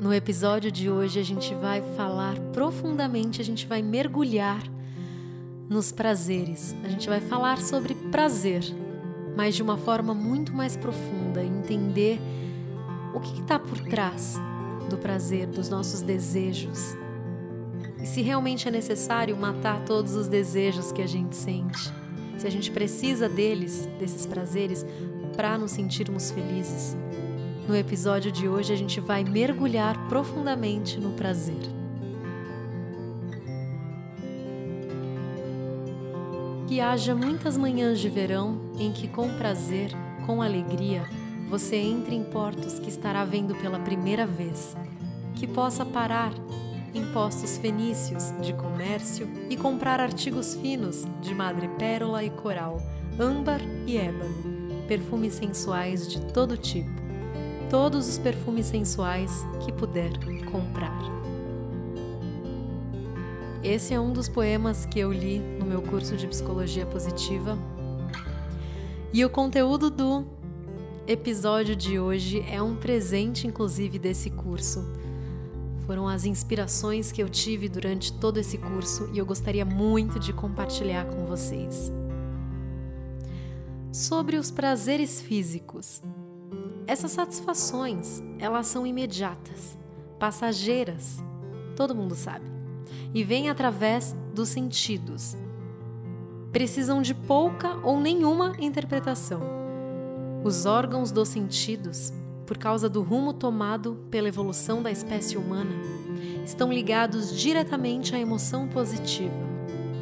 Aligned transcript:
No 0.00 0.14
episódio 0.14 0.72
de 0.72 0.88
hoje 0.88 1.20
a 1.20 1.22
gente 1.22 1.54
vai 1.54 1.82
falar 1.94 2.34
profundamente, 2.54 3.42
a 3.42 3.44
gente 3.44 3.66
vai 3.66 3.82
mergulhar 3.82 4.62
nos 5.68 5.92
prazeres. 5.92 6.74
A 6.82 6.88
gente 6.88 7.06
vai 7.06 7.20
falar 7.20 7.60
sobre 7.60 7.94
prazer, 8.10 8.64
mas 9.36 9.54
de 9.54 9.62
uma 9.62 9.76
forma 9.76 10.14
muito 10.14 10.54
mais 10.54 10.74
profunda, 10.74 11.44
entender 11.44 12.18
o 13.14 13.20
que 13.20 13.42
está 13.42 13.58
por 13.58 13.78
trás 13.78 14.40
do 14.88 14.96
prazer, 14.96 15.46
dos 15.46 15.68
nossos 15.68 16.00
desejos. 16.00 16.96
E 18.02 18.06
se 18.06 18.22
realmente 18.22 18.66
é 18.66 18.70
necessário 18.70 19.36
matar 19.36 19.84
todos 19.84 20.14
os 20.14 20.28
desejos 20.28 20.90
que 20.90 21.02
a 21.02 21.06
gente 21.06 21.36
sente, 21.36 21.92
se 22.38 22.46
a 22.46 22.50
gente 22.50 22.70
precisa 22.70 23.28
deles, 23.28 23.86
desses 23.98 24.24
prazeres, 24.24 24.82
para 25.36 25.58
nos 25.58 25.72
sentirmos 25.72 26.30
felizes. 26.30 26.96
No 27.70 27.76
episódio 27.76 28.32
de 28.32 28.48
hoje 28.48 28.72
a 28.72 28.76
gente 28.76 28.98
vai 28.98 29.22
mergulhar 29.22 29.96
profundamente 30.08 30.98
no 30.98 31.12
prazer. 31.12 31.54
Que 36.66 36.80
haja 36.80 37.14
muitas 37.14 37.56
manhãs 37.56 38.00
de 38.00 38.08
verão 38.08 38.60
em 38.76 38.90
que, 38.90 39.06
com 39.06 39.28
prazer, 39.38 39.92
com 40.26 40.42
alegria, 40.42 41.04
você 41.48 41.76
entre 41.76 42.16
em 42.16 42.24
portos 42.24 42.80
que 42.80 42.88
estará 42.88 43.24
vendo 43.24 43.54
pela 43.54 43.78
primeira 43.78 44.26
vez. 44.26 44.76
Que 45.36 45.46
possa 45.46 45.86
parar 45.86 46.32
em 46.92 47.06
postos 47.12 47.56
fenícios 47.56 48.32
de 48.40 48.52
comércio 48.52 49.30
e 49.48 49.56
comprar 49.56 50.00
artigos 50.00 50.56
finos 50.56 51.06
de 51.22 51.32
madrepérola 51.36 52.24
e 52.24 52.30
coral, 52.30 52.82
âmbar 53.16 53.60
e 53.86 53.96
ébano, 53.96 54.88
perfumes 54.88 55.34
sensuais 55.34 56.08
de 56.08 56.20
todo 56.32 56.56
tipo 56.56 56.99
todos 57.70 58.08
os 58.08 58.18
perfumes 58.18 58.66
sensuais 58.66 59.46
que 59.64 59.72
puder 59.72 60.10
comprar. 60.50 61.00
Esse 63.62 63.94
é 63.94 64.00
um 64.00 64.12
dos 64.12 64.28
poemas 64.28 64.84
que 64.84 64.98
eu 64.98 65.12
li 65.12 65.38
no 65.38 65.64
meu 65.64 65.80
curso 65.80 66.16
de 66.16 66.26
psicologia 66.26 66.84
positiva. 66.84 67.56
E 69.12 69.24
o 69.24 69.30
conteúdo 69.30 69.88
do 69.88 70.26
episódio 71.06 71.76
de 71.76 71.98
hoje 71.98 72.44
é 72.50 72.60
um 72.60 72.74
presente, 72.74 73.46
inclusive, 73.46 73.98
desse 73.98 74.30
curso. 74.30 74.84
Foram 75.86 76.08
as 76.08 76.24
inspirações 76.24 77.12
que 77.12 77.22
eu 77.22 77.28
tive 77.28 77.68
durante 77.68 78.12
todo 78.12 78.38
esse 78.38 78.58
curso 78.58 79.08
e 79.12 79.18
eu 79.18 79.26
gostaria 79.26 79.64
muito 79.64 80.18
de 80.18 80.32
compartilhar 80.32 81.04
com 81.06 81.24
vocês. 81.24 81.92
Sobre 83.92 84.36
os 84.36 84.50
prazeres 84.50 85.20
físicos. 85.20 86.02
Essas 86.90 87.12
satisfações, 87.12 88.20
elas 88.36 88.66
são 88.66 88.84
imediatas, 88.84 89.78
passageiras, 90.18 91.22
todo 91.76 91.94
mundo 91.94 92.16
sabe, 92.16 92.44
e 93.14 93.22
vêm 93.22 93.48
através 93.48 94.12
dos 94.34 94.48
sentidos. 94.48 95.36
Precisam 96.50 97.00
de 97.00 97.14
pouca 97.14 97.76
ou 97.84 98.00
nenhuma 98.00 98.56
interpretação. 98.58 99.40
Os 100.42 100.66
órgãos 100.66 101.12
dos 101.12 101.28
sentidos, 101.28 102.12
por 102.44 102.58
causa 102.58 102.88
do 102.88 103.02
rumo 103.02 103.32
tomado 103.32 104.04
pela 104.10 104.26
evolução 104.26 104.82
da 104.82 104.90
espécie 104.90 105.36
humana, 105.36 105.76
estão 106.44 106.72
ligados 106.72 107.38
diretamente 107.38 108.16
à 108.16 108.18
emoção 108.18 108.66
positiva. 108.66 109.48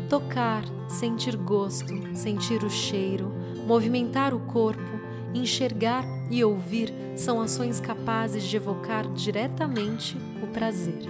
Tocar, 0.09 0.65
sentir 0.89 1.37
gosto, 1.37 1.93
sentir 2.15 2.65
o 2.65 2.71
cheiro, 2.71 3.31
movimentar 3.67 4.33
o 4.33 4.41
corpo, 4.41 4.98
enxergar 5.35 6.05
e 6.31 6.45
ouvir 6.45 6.93
são 7.17 7.41
ações 7.41 7.81
capazes 7.81 8.45
de 8.45 8.57
evocar 8.57 9.07
diretamente 9.13 10.17
o 10.43 10.47
prazer. 10.47 11.01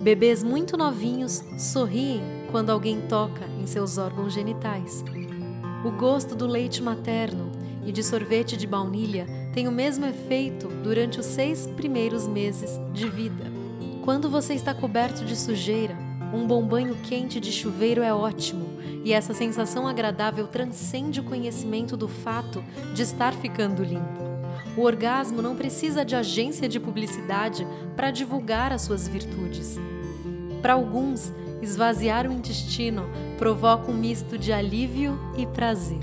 Bebês 0.00 0.42
muito 0.42 0.76
novinhos 0.76 1.42
sorriem 1.58 2.22
quando 2.50 2.70
alguém 2.70 3.00
toca 3.02 3.44
em 3.60 3.66
seus 3.66 3.98
órgãos 3.98 4.32
genitais. 4.32 5.04
O 5.84 5.90
gosto 5.90 6.34
do 6.34 6.46
leite 6.46 6.82
materno 6.82 7.50
e 7.84 7.92
de 7.92 8.02
sorvete 8.02 8.56
de 8.56 8.66
baunilha 8.66 9.26
tem 9.52 9.68
o 9.68 9.72
mesmo 9.72 10.06
efeito 10.06 10.68
durante 10.82 11.20
os 11.20 11.26
seis 11.26 11.66
primeiros 11.66 12.26
meses 12.26 12.70
de 12.92 13.08
vida. 13.08 13.44
Quando 14.04 14.30
você 14.30 14.54
está 14.54 14.72
coberto 14.72 15.24
de 15.24 15.36
sujeira, 15.36 15.96
um 16.32 16.46
bom 16.46 16.66
banho 16.66 16.96
quente 17.02 17.40
de 17.40 17.50
chuveiro 17.50 18.02
é 18.02 18.12
ótimo 18.12 18.75
e 19.06 19.12
essa 19.12 19.32
sensação 19.32 19.86
agradável 19.86 20.48
transcende 20.48 21.20
o 21.20 21.22
conhecimento 21.22 21.96
do 21.96 22.08
fato 22.08 22.60
de 22.92 23.02
estar 23.02 23.32
ficando 23.34 23.84
limpo. 23.84 24.24
O 24.76 24.80
orgasmo 24.80 25.40
não 25.40 25.54
precisa 25.54 26.04
de 26.04 26.16
agência 26.16 26.68
de 26.68 26.80
publicidade 26.80 27.64
para 27.94 28.10
divulgar 28.10 28.72
as 28.72 28.82
suas 28.82 29.06
virtudes. 29.06 29.78
Para 30.60 30.72
alguns, 30.72 31.32
esvaziar 31.62 32.28
o 32.28 32.32
intestino 32.32 33.08
provoca 33.38 33.92
um 33.92 33.94
misto 33.94 34.36
de 34.36 34.52
alívio 34.52 35.16
e 35.38 35.46
prazer. 35.46 36.02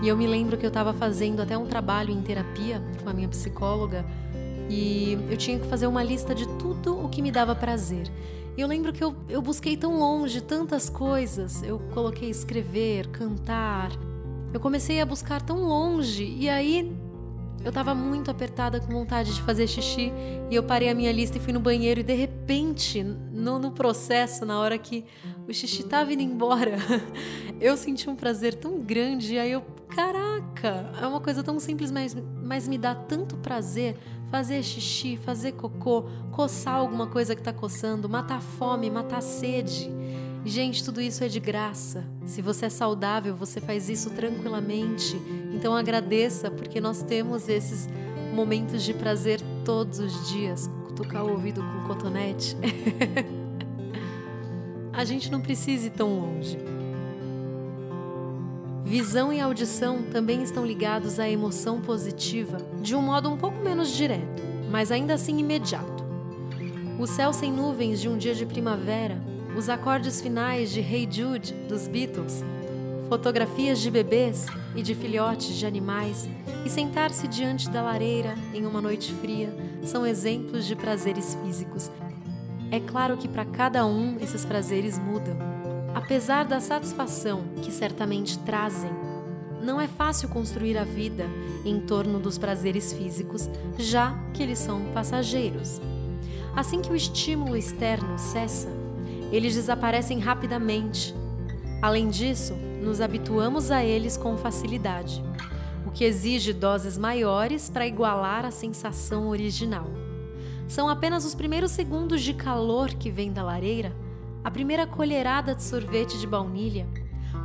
E 0.00 0.06
eu 0.06 0.16
me 0.16 0.28
lembro 0.28 0.56
que 0.56 0.64
eu 0.64 0.68
estava 0.68 0.94
fazendo 0.94 1.42
até 1.42 1.58
um 1.58 1.66
trabalho 1.66 2.12
em 2.12 2.22
terapia 2.22 2.80
com 3.02 3.10
a 3.10 3.12
minha 3.12 3.28
psicóloga 3.28 4.06
e 4.70 5.18
eu 5.28 5.36
tinha 5.36 5.58
que 5.58 5.66
fazer 5.66 5.88
uma 5.88 6.02
lista 6.04 6.32
de 6.32 6.46
tudo 6.60 6.96
o 6.96 7.08
que 7.08 7.20
me 7.20 7.32
dava 7.32 7.56
prazer. 7.56 8.08
E 8.56 8.60
eu 8.60 8.66
lembro 8.66 8.92
que 8.92 9.04
eu, 9.04 9.14
eu 9.28 9.42
busquei 9.42 9.76
tão 9.76 9.98
longe 9.98 10.40
tantas 10.40 10.88
coisas. 10.88 11.62
Eu 11.62 11.78
coloquei 11.92 12.30
escrever, 12.30 13.08
cantar. 13.08 13.90
Eu 14.52 14.58
comecei 14.58 15.00
a 15.00 15.04
buscar 15.04 15.42
tão 15.42 15.64
longe. 15.64 16.24
E 16.24 16.48
aí 16.48 16.96
eu 17.62 17.70
tava 17.70 17.94
muito 17.94 18.30
apertada 18.30 18.80
com 18.80 18.90
vontade 18.90 19.34
de 19.34 19.42
fazer 19.42 19.66
xixi. 19.66 20.10
E 20.50 20.54
eu 20.54 20.62
parei 20.62 20.88
a 20.88 20.94
minha 20.94 21.12
lista 21.12 21.36
e 21.36 21.40
fui 21.40 21.52
no 21.52 21.60
banheiro. 21.60 22.00
E 22.00 22.02
de 22.02 22.14
repente, 22.14 23.02
no, 23.02 23.58
no 23.58 23.72
processo, 23.72 24.46
na 24.46 24.58
hora 24.58 24.78
que 24.78 25.04
o 25.46 25.52
xixi 25.52 25.82
tava 25.82 26.14
indo 26.14 26.22
embora, 26.22 26.78
eu 27.60 27.76
senti 27.76 28.08
um 28.08 28.16
prazer 28.16 28.54
tão 28.54 28.80
grande. 28.80 29.34
E 29.34 29.38
aí 29.38 29.52
eu, 29.52 29.60
caraca, 29.88 30.92
é 30.98 31.06
uma 31.06 31.20
coisa 31.20 31.42
tão 31.42 31.60
simples, 31.60 31.90
mas, 31.90 32.16
mas 32.42 32.66
me 32.66 32.78
dá 32.78 32.94
tanto 32.94 33.36
prazer 33.36 33.98
fazer 34.30 34.62
xixi, 34.62 35.16
fazer 35.16 35.52
cocô, 35.52 36.04
coçar 36.30 36.74
alguma 36.74 37.06
coisa 37.06 37.34
que 37.34 37.40
está 37.40 37.52
coçando, 37.52 38.08
matar 38.08 38.40
fome, 38.40 38.90
matar 38.90 39.22
sede. 39.22 39.90
Gente, 40.44 40.84
tudo 40.84 41.00
isso 41.00 41.24
é 41.24 41.28
de 41.28 41.40
graça. 41.40 42.04
Se 42.24 42.40
você 42.40 42.66
é 42.66 42.70
saudável, 42.70 43.34
você 43.34 43.60
faz 43.60 43.88
isso 43.88 44.10
tranquilamente. 44.10 45.20
Então 45.52 45.74
agradeça, 45.74 46.50
porque 46.50 46.80
nós 46.80 47.02
temos 47.02 47.48
esses 47.48 47.88
momentos 48.32 48.82
de 48.82 48.94
prazer 48.94 49.40
todos 49.64 49.98
os 49.98 50.28
dias. 50.28 50.70
Cutucar 50.84 51.24
o 51.24 51.32
ouvido 51.32 51.62
com 51.62 51.88
cotonete. 51.88 52.56
A 54.92 55.04
gente 55.04 55.30
não 55.30 55.40
precisa 55.40 55.88
ir 55.88 55.90
tão 55.90 56.18
longe. 56.18 56.56
Visão 58.86 59.32
e 59.32 59.40
audição 59.40 60.04
também 60.12 60.44
estão 60.44 60.64
ligados 60.64 61.18
à 61.18 61.28
emoção 61.28 61.80
positiva 61.80 62.58
de 62.80 62.94
um 62.94 63.02
modo 63.02 63.28
um 63.28 63.36
pouco 63.36 63.58
menos 63.58 63.90
direto, 63.90 64.44
mas 64.70 64.92
ainda 64.92 65.14
assim 65.14 65.40
imediato. 65.40 66.04
O 66.96 67.04
céu 67.04 67.32
sem 67.32 67.52
nuvens 67.52 68.00
de 68.00 68.08
um 68.08 68.16
dia 68.16 68.32
de 68.32 68.46
primavera, 68.46 69.20
os 69.58 69.68
acordes 69.68 70.20
finais 70.20 70.70
de 70.70 70.78
Hey 70.78 71.08
Jude 71.10 71.52
dos 71.68 71.88
Beatles, 71.88 72.44
fotografias 73.08 73.80
de 73.80 73.90
bebês 73.90 74.46
e 74.76 74.82
de 74.82 74.94
filhotes 74.94 75.56
de 75.56 75.66
animais 75.66 76.28
e 76.64 76.70
sentar-se 76.70 77.26
diante 77.26 77.68
da 77.68 77.82
lareira 77.82 78.36
em 78.54 78.64
uma 78.64 78.80
noite 78.80 79.12
fria 79.14 79.52
são 79.82 80.06
exemplos 80.06 80.64
de 80.64 80.76
prazeres 80.76 81.36
físicos. 81.42 81.90
É 82.70 82.78
claro 82.78 83.16
que 83.16 83.26
para 83.26 83.44
cada 83.44 83.84
um 83.84 84.16
esses 84.20 84.44
prazeres 84.44 84.96
mudam 84.96 85.55
Apesar 86.06 86.44
da 86.44 86.60
satisfação 86.60 87.42
que 87.60 87.72
certamente 87.72 88.38
trazem, 88.38 88.92
não 89.60 89.80
é 89.80 89.88
fácil 89.88 90.28
construir 90.28 90.78
a 90.78 90.84
vida 90.84 91.26
em 91.64 91.80
torno 91.80 92.20
dos 92.20 92.38
prazeres 92.38 92.92
físicos, 92.92 93.50
já 93.76 94.16
que 94.32 94.40
eles 94.40 94.60
são 94.60 94.84
passageiros. 94.94 95.80
Assim 96.54 96.80
que 96.80 96.92
o 96.92 96.94
estímulo 96.94 97.56
externo 97.56 98.16
cessa, 98.20 98.68
eles 99.32 99.56
desaparecem 99.56 100.20
rapidamente. 100.20 101.12
Além 101.82 102.08
disso, 102.08 102.54
nos 102.54 103.00
habituamos 103.00 103.72
a 103.72 103.84
eles 103.84 104.16
com 104.16 104.36
facilidade, 104.36 105.20
o 105.84 105.90
que 105.90 106.04
exige 106.04 106.52
doses 106.52 106.96
maiores 106.96 107.68
para 107.68 107.84
igualar 107.84 108.44
a 108.44 108.52
sensação 108.52 109.26
original. 109.26 109.90
São 110.68 110.88
apenas 110.88 111.24
os 111.24 111.34
primeiros 111.34 111.72
segundos 111.72 112.22
de 112.22 112.32
calor 112.32 112.90
que 112.90 113.10
vem 113.10 113.32
da 113.32 113.42
lareira 113.42 114.05
a 114.46 114.50
primeira 114.52 114.86
colherada 114.86 115.56
de 115.56 115.62
sorvete 115.64 116.16
de 116.20 116.24
baunilha, 116.24 116.86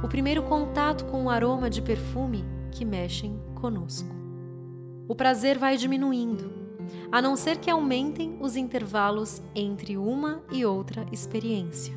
o 0.03 0.07
primeiro 0.07 0.43
contato 0.43 1.03
com 1.05 1.25
o 1.25 1.29
aroma 1.31 1.67
de 1.67 1.81
perfume 1.81 2.45
que 2.69 2.85
mexem 2.85 3.41
conosco. 3.55 4.07
O 5.07 5.15
prazer 5.15 5.57
vai 5.57 5.77
diminuindo, 5.77 6.53
a 7.11 7.19
não 7.19 7.35
ser 7.35 7.57
que 7.57 7.71
aumentem 7.71 8.37
os 8.39 8.55
intervalos 8.55 9.41
entre 9.55 9.97
uma 9.97 10.43
e 10.51 10.63
outra 10.63 11.03
experiência. 11.11 11.91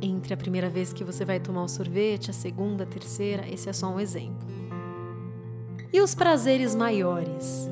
Entre 0.00 0.32
a 0.32 0.36
primeira 0.36 0.70
vez 0.70 0.92
que 0.92 1.02
você 1.02 1.24
vai 1.24 1.40
tomar 1.40 1.64
o 1.64 1.68
sorvete, 1.68 2.30
a 2.30 2.32
segunda, 2.32 2.84
a 2.84 2.86
terceira, 2.86 3.52
esse 3.52 3.68
é 3.68 3.72
só 3.72 3.88
um 3.88 3.98
exemplo. 3.98 4.46
E 5.92 6.00
os 6.00 6.14
prazeres 6.14 6.72
maiores? 6.72 7.68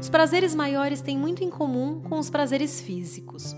Os 0.00 0.08
prazeres 0.08 0.54
maiores 0.54 1.02
têm 1.02 1.18
muito 1.18 1.44
em 1.44 1.50
comum 1.50 2.00
com 2.00 2.18
os 2.18 2.30
prazeres 2.30 2.80
físicos. 2.80 3.54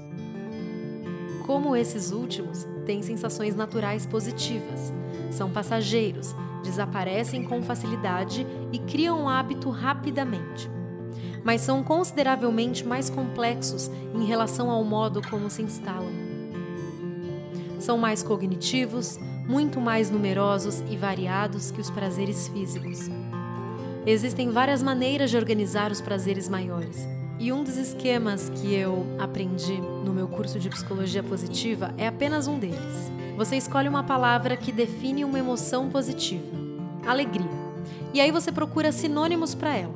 Como 1.47 1.77
esses 1.77 2.11
últimos, 2.11 2.67
têm 2.85 3.03
sensações 3.03 3.55
naturais 3.55 4.05
positivas, 4.05 4.93
são 5.31 5.49
passageiros, 5.49 6.35
desaparecem 6.65 7.45
com 7.45 7.63
facilidade 7.63 8.45
e 8.73 8.81
criam 8.81 9.23
um 9.23 9.29
hábito 9.29 9.71
rapidamente. 9.71 10.69
Mas 11.45 11.61
são 11.61 11.85
consideravelmente 11.85 12.85
mais 12.85 13.09
complexos 13.09 13.89
em 14.13 14.25
relação 14.25 14.71
ao 14.71 14.83
modo 14.83 15.23
como 15.31 15.49
se 15.49 15.63
instalam. 15.63 16.11
São 17.79 17.97
mais 17.97 18.25
cognitivos, 18.25 19.17
muito 19.47 19.81
mais 19.81 20.11
numerosos 20.11 20.83
e 20.91 20.97
variados 20.97 21.71
que 21.71 21.81
os 21.81 21.91
prazeres 21.91 22.49
físicos. 22.49 23.09
Existem 24.05 24.51
várias 24.51 24.83
maneiras 24.83 25.31
de 25.31 25.37
organizar 25.37 25.93
os 25.93 26.01
prazeres 26.01 26.49
maiores. 26.49 27.16
E 27.39 27.53
um 27.53 27.63
dos 27.63 27.77
esquemas 27.77 28.49
que 28.49 28.75
eu 28.75 29.07
aprendi 29.19 29.79
no 29.79 30.13
meu 30.13 30.27
curso 30.27 30.59
de 30.59 30.71
psicologia 30.71 31.23
positiva 31.23 31.93
é 31.99 32.07
apenas 32.07 32.47
um 32.47 32.59
deles. 32.59 33.13
Você 33.37 33.57
escolhe 33.57 33.89
uma 33.89 34.03
palavra 34.03 34.57
que 34.57 34.73
define 34.73 35.23
uma 35.23 35.39
emoção 35.39 35.91
positiva, 35.91 36.57
alegria. 37.07 37.51
E 38.15 38.21
aí 38.21 38.31
você 38.31 38.51
procura 38.51 38.91
sinônimos 38.91 39.55
para 39.55 39.77
ela. 39.77 39.95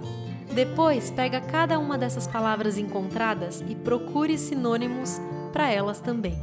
Depois, 0.54 1.10
pega 1.10 1.40
cada 1.40 1.78
uma 1.78 1.96
dessas 1.96 2.26
palavras 2.26 2.76
encontradas 2.76 3.64
e 3.66 3.74
procure 3.74 4.36
sinônimos 4.36 5.18
para 5.52 5.70
elas 5.70 6.00
também. 6.00 6.38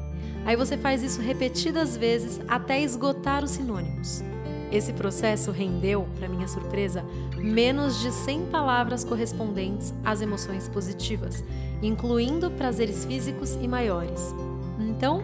Aí 0.45 0.55
você 0.55 0.77
faz 0.77 1.03
isso 1.03 1.21
repetidas 1.21 1.95
vezes 1.95 2.39
até 2.47 2.81
esgotar 2.81 3.43
os 3.43 3.51
sinônimos. 3.51 4.23
Esse 4.71 4.91
processo 4.91 5.51
rendeu, 5.51 6.07
para 6.17 6.27
minha 6.27 6.47
surpresa, 6.47 7.03
menos 7.37 8.01
de 8.01 8.11
100 8.11 8.47
palavras 8.47 9.03
correspondentes 9.03 9.93
às 10.03 10.21
emoções 10.21 10.67
positivas, 10.67 11.43
incluindo 11.81 12.51
prazeres 12.51 13.05
físicos 13.05 13.57
e 13.61 13.67
maiores. 13.67 14.35
Então, 14.79 15.21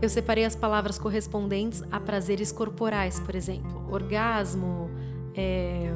eu 0.00 0.08
separei 0.08 0.44
as 0.44 0.54
palavras 0.54 0.98
correspondentes 0.98 1.82
a 1.90 1.98
prazeres 1.98 2.52
corporais, 2.52 3.18
por 3.18 3.34
exemplo, 3.34 3.84
orgasmo, 3.90 4.90
é, 5.34 5.92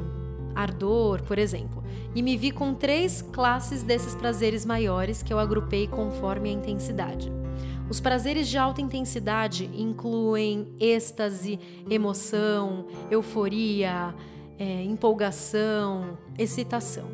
ardor, 0.53 1.21
por 1.21 1.39
exemplo, 1.39 1.83
e 2.13 2.21
me 2.21 2.35
vi 2.35 2.51
com 2.51 2.73
três 2.73 3.21
classes 3.21 3.83
desses 3.83 4.15
prazeres 4.15 4.65
maiores 4.65 5.23
que 5.23 5.31
eu 5.31 5.39
agrupei 5.39 5.87
conforme 5.87 6.49
a 6.49 6.53
intensidade. 6.53 7.31
Os 7.91 7.99
prazeres 7.99 8.47
de 8.47 8.57
alta 8.57 8.81
intensidade 8.81 9.69
incluem 9.73 10.73
êxtase, 10.79 11.59
emoção, 11.89 12.85
euforia, 13.09 14.15
é, 14.57 14.81
empolgação, 14.85 16.17
excitação. 16.39 17.09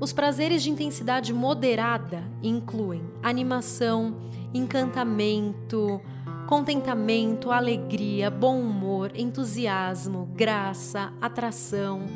Os 0.00 0.10
prazeres 0.10 0.62
de 0.62 0.70
intensidade 0.70 1.34
moderada 1.34 2.24
incluem 2.42 3.02
animação, 3.22 4.16
encantamento, 4.54 6.00
contentamento, 6.48 7.50
alegria, 7.50 8.30
bom 8.30 8.62
humor, 8.62 9.12
entusiasmo, 9.14 10.26
graça, 10.34 11.12
atração. 11.20 12.06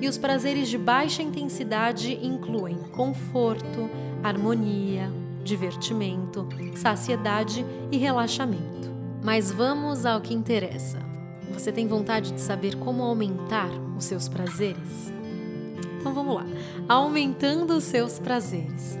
E 0.00 0.08
os 0.08 0.16
prazeres 0.16 0.68
de 0.68 0.78
baixa 0.78 1.24
intensidade 1.24 2.24
incluem 2.24 2.78
conforto, 2.94 3.90
harmonia, 4.22 5.10
divertimento, 5.46 6.46
saciedade 6.74 7.64
e 7.90 7.96
relaxamento. 7.96 8.94
Mas 9.24 9.50
vamos 9.50 10.04
ao 10.04 10.20
que 10.20 10.34
interessa. 10.34 10.98
Você 11.52 11.72
tem 11.72 11.86
vontade 11.86 12.32
de 12.32 12.40
saber 12.40 12.76
como 12.76 13.02
aumentar 13.02 13.70
os 13.96 14.04
seus 14.04 14.28
prazeres? 14.28 15.12
Então 15.98 16.12
vamos 16.12 16.34
lá. 16.34 16.46
Aumentando 16.88 17.76
os 17.76 17.84
seus 17.84 18.18
prazeres. 18.18 18.98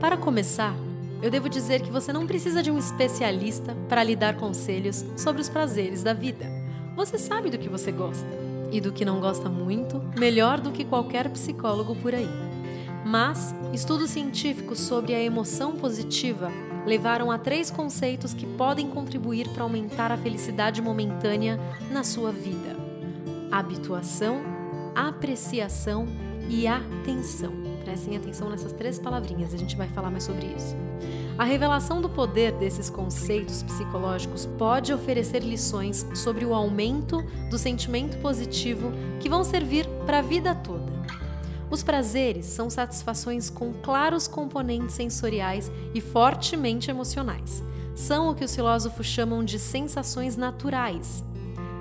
Para 0.00 0.16
começar, 0.16 0.74
eu 1.22 1.30
devo 1.30 1.48
dizer 1.48 1.82
que 1.82 1.90
você 1.90 2.12
não 2.12 2.26
precisa 2.26 2.62
de 2.62 2.70
um 2.70 2.78
especialista 2.78 3.76
para 3.88 4.02
lhe 4.02 4.16
dar 4.16 4.36
conselhos 4.36 5.04
sobre 5.16 5.40
os 5.40 5.48
prazeres 5.48 6.02
da 6.02 6.12
vida. 6.12 6.46
Você 6.96 7.18
sabe 7.18 7.50
do 7.50 7.58
que 7.58 7.68
você 7.68 7.92
gosta 7.92 8.28
e 8.70 8.80
do 8.80 8.92
que 8.92 9.04
não 9.04 9.20
gosta 9.20 9.48
muito, 9.48 10.02
melhor 10.18 10.60
do 10.60 10.70
que 10.70 10.84
qualquer 10.84 11.28
psicólogo 11.30 11.94
por 11.96 12.14
aí. 12.14 12.47
Mas 13.04 13.54
estudos 13.72 14.10
científicos 14.10 14.80
sobre 14.80 15.14
a 15.14 15.22
emoção 15.22 15.76
positiva 15.76 16.50
levaram 16.86 17.30
a 17.30 17.38
três 17.38 17.70
conceitos 17.70 18.32
que 18.32 18.46
podem 18.46 18.88
contribuir 18.88 19.48
para 19.50 19.62
aumentar 19.62 20.10
a 20.10 20.16
felicidade 20.16 20.82
momentânea 20.82 21.58
na 21.90 22.02
sua 22.02 22.32
vida: 22.32 22.76
habituação, 23.50 24.42
apreciação 24.94 26.06
e 26.48 26.66
atenção. 26.66 27.52
Prestem 27.84 28.16
atenção 28.16 28.50
nessas 28.50 28.72
três 28.72 28.98
palavrinhas, 28.98 29.54
a 29.54 29.56
gente 29.56 29.76
vai 29.76 29.88
falar 29.88 30.10
mais 30.10 30.24
sobre 30.24 30.46
isso. 30.46 30.76
A 31.38 31.44
revelação 31.44 32.02
do 32.02 32.08
poder 32.08 32.52
desses 32.52 32.90
conceitos 32.90 33.62
psicológicos 33.62 34.44
pode 34.44 34.92
oferecer 34.92 35.38
lições 35.38 36.04
sobre 36.14 36.44
o 36.44 36.52
aumento 36.52 37.22
do 37.48 37.56
sentimento 37.56 38.18
positivo 38.18 38.92
que 39.20 39.28
vão 39.28 39.44
servir 39.44 39.86
para 40.04 40.18
a 40.18 40.22
vida 40.22 40.54
toda. 40.54 40.87
Os 41.70 41.82
prazeres 41.82 42.46
são 42.46 42.70
satisfações 42.70 43.50
com 43.50 43.72
claros 43.72 44.26
componentes 44.26 44.94
sensoriais 44.94 45.70
e 45.94 46.00
fortemente 46.00 46.90
emocionais. 46.90 47.62
São 47.94 48.30
o 48.30 48.34
que 48.34 48.44
os 48.44 48.54
filósofos 48.54 49.06
chamam 49.06 49.44
de 49.44 49.58
sensações 49.58 50.36
naturais. 50.36 51.22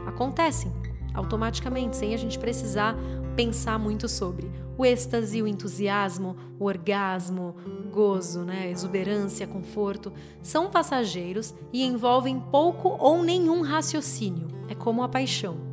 Acontecem 0.06 0.72
automaticamente, 1.14 1.96
sem 1.96 2.14
a 2.14 2.18
gente 2.18 2.38
precisar 2.38 2.96
pensar 3.36 3.78
muito 3.78 4.10
sobre. 4.10 4.52
O 4.78 4.86
êxtase, 4.86 5.42
o 5.42 5.48
entusiasmo, 5.48 6.36
o 6.60 6.66
orgasmo, 6.66 7.56
gozo, 7.92 8.42
né, 8.42 8.70
exuberância, 8.70 9.48
conforto, 9.48 10.12
são 10.42 10.70
passageiros 10.70 11.54
e 11.72 11.84
envolvem 11.84 12.40
pouco 12.40 12.96
ou 13.00 13.24
nenhum 13.24 13.62
raciocínio. 13.62 14.48
É 14.68 14.76
como 14.76 15.02
a 15.02 15.10
paixão. 15.10 15.67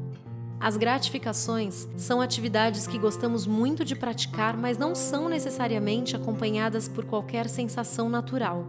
As 0.65 0.79
gratificações 0.79 1.87
são 1.95 2.23
atividades 2.23 2.87
que 2.87 2.99
gostamos 2.99 3.47
muito 3.47 3.85
de 3.85 3.95
praticar, 3.95 4.57
mas 4.57 4.79
não 4.79 4.95
são 4.95 5.29
necessariamente 5.29 6.17
acompanhadas 6.17 6.89
por 6.89 7.05
qualquer 7.05 7.51
sensação 7.51 8.09
natural. 8.09 8.65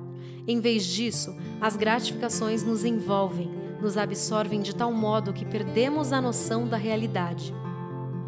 Em 0.46 0.60
vez 0.60 0.86
disso, 0.86 1.34
as 1.62 1.78
gratificações 1.78 2.64
nos 2.64 2.84
envolvem, 2.84 3.50
nos 3.82 3.98
absorvem 3.98 4.62
de 4.62 4.76
tal 4.76 4.92
modo 4.92 5.32
que 5.32 5.46
perdemos 5.46 6.12
a 6.12 6.20
noção 6.20 6.68
da 6.68 6.76
realidade. 6.76 7.56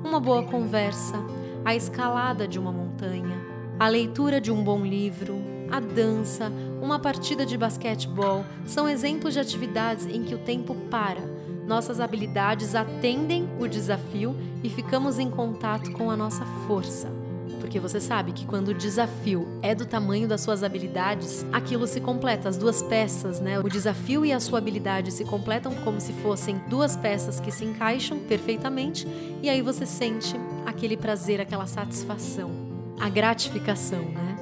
Uma 0.02 0.22
boa 0.22 0.44
conversa, 0.44 1.18
a 1.66 1.76
escalada 1.76 2.48
de 2.48 2.58
uma 2.58 2.72
montanha, 2.72 3.38
a 3.78 3.90
leitura 3.90 4.40
de 4.40 4.50
um 4.50 4.64
bom 4.64 4.86
livro, 4.86 5.42
a 5.70 5.82
dança, 5.82 6.50
uma 6.82 7.00
partida 7.00 7.46
de 7.46 7.58
basquetebol 7.58 8.46
são 8.66 8.88
exemplos 8.88 9.34
de 9.34 9.42
atividades 9.42 10.06
em 10.06 10.24
que 10.24 10.34
o 10.34 10.38
tempo 10.38 10.74
para 10.90 11.36
nossas 11.68 12.00
habilidades 12.00 12.74
atendem 12.74 13.48
o 13.60 13.68
desafio 13.68 14.36
e 14.64 14.70
ficamos 14.70 15.20
em 15.20 15.30
contato 15.30 15.92
com 15.92 16.10
a 16.10 16.16
nossa 16.16 16.46
força. 16.66 17.12
Porque 17.60 17.80
você 17.80 18.00
sabe 18.00 18.32
que 18.32 18.46
quando 18.46 18.70
o 18.70 18.74
desafio 18.74 19.48
é 19.62 19.76
do 19.76 19.86
tamanho 19.86 20.28
das 20.28 20.42
suas 20.42 20.64
habilidades, 20.64 21.46
aquilo 21.52 21.86
se 21.86 22.00
completa, 22.00 22.48
as 22.48 22.58
duas 22.58 22.82
peças, 22.82 23.42
né? 23.42 23.60
O 23.60 23.68
desafio 23.68 24.26
e 24.26 24.32
a 24.32 24.40
sua 24.40 24.60
habilidade 24.60 25.12
se 25.12 25.26
completam 25.26 25.74
como 25.84 26.00
se 26.00 26.14
fossem 26.14 26.62
duas 26.70 26.96
peças 26.96 27.40
que 27.40 27.52
se 27.52 27.66
encaixam 27.66 28.20
perfeitamente, 28.20 29.06
e 29.42 29.50
aí 29.50 29.62
você 29.62 29.86
sente 29.86 30.36
aquele 30.66 30.96
prazer, 30.96 31.42
aquela 31.42 31.68
satisfação, 31.68 32.52
a 33.00 33.10
gratificação, 33.10 34.04
né? 34.04 34.38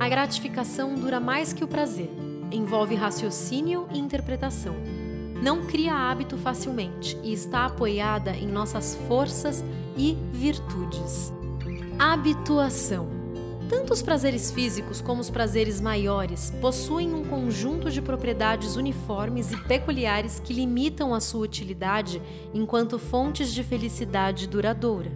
A 0.00 0.08
gratificação 0.08 0.94
dura 0.94 1.20
mais 1.20 1.52
que 1.52 1.62
o 1.62 1.68
prazer, 1.68 2.10
envolve 2.50 2.94
raciocínio 2.94 3.86
e 3.92 3.98
interpretação 3.98 4.97
não 5.42 5.66
cria 5.66 5.94
hábito 5.94 6.36
facilmente 6.36 7.16
e 7.22 7.32
está 7.32 7.66
apoiada 7.66 8.32
em 8.32 8.46
nossas 8.46 8.96
forças 9.06 9.64
e 9.96 10.16
virtudes. 10.32 11.32
Habituação. 11.98 13.08
Tanto 13.68 13.92
os 13.92 14.00
prazeres 14.00 14.50
físicos 14.50 15.00
como 15.02 15.20
os 15.20 15.28
prazeres 15.28 15.78
maiores 15.78 16.50
possuem 16.58 17.12
um 17.12 17.22
conjunto 17.22 17.90
de 17.90 18.00
propriedades 18.00 18.76
uniformes 18.76 19.52
e 19.52 19.56
peculiares 19.64 20.40
que 20.40 20.54
limitam 20.54 21.14
a 21.14 21.20
sua 21.20 21.42
utilidade 21.42 22.22
enquanto 22.54 22.98
fontes 22.98 23.52
de 23.52 23.62
felicidade 23.62 24.48
duradoura. 24.48 25.12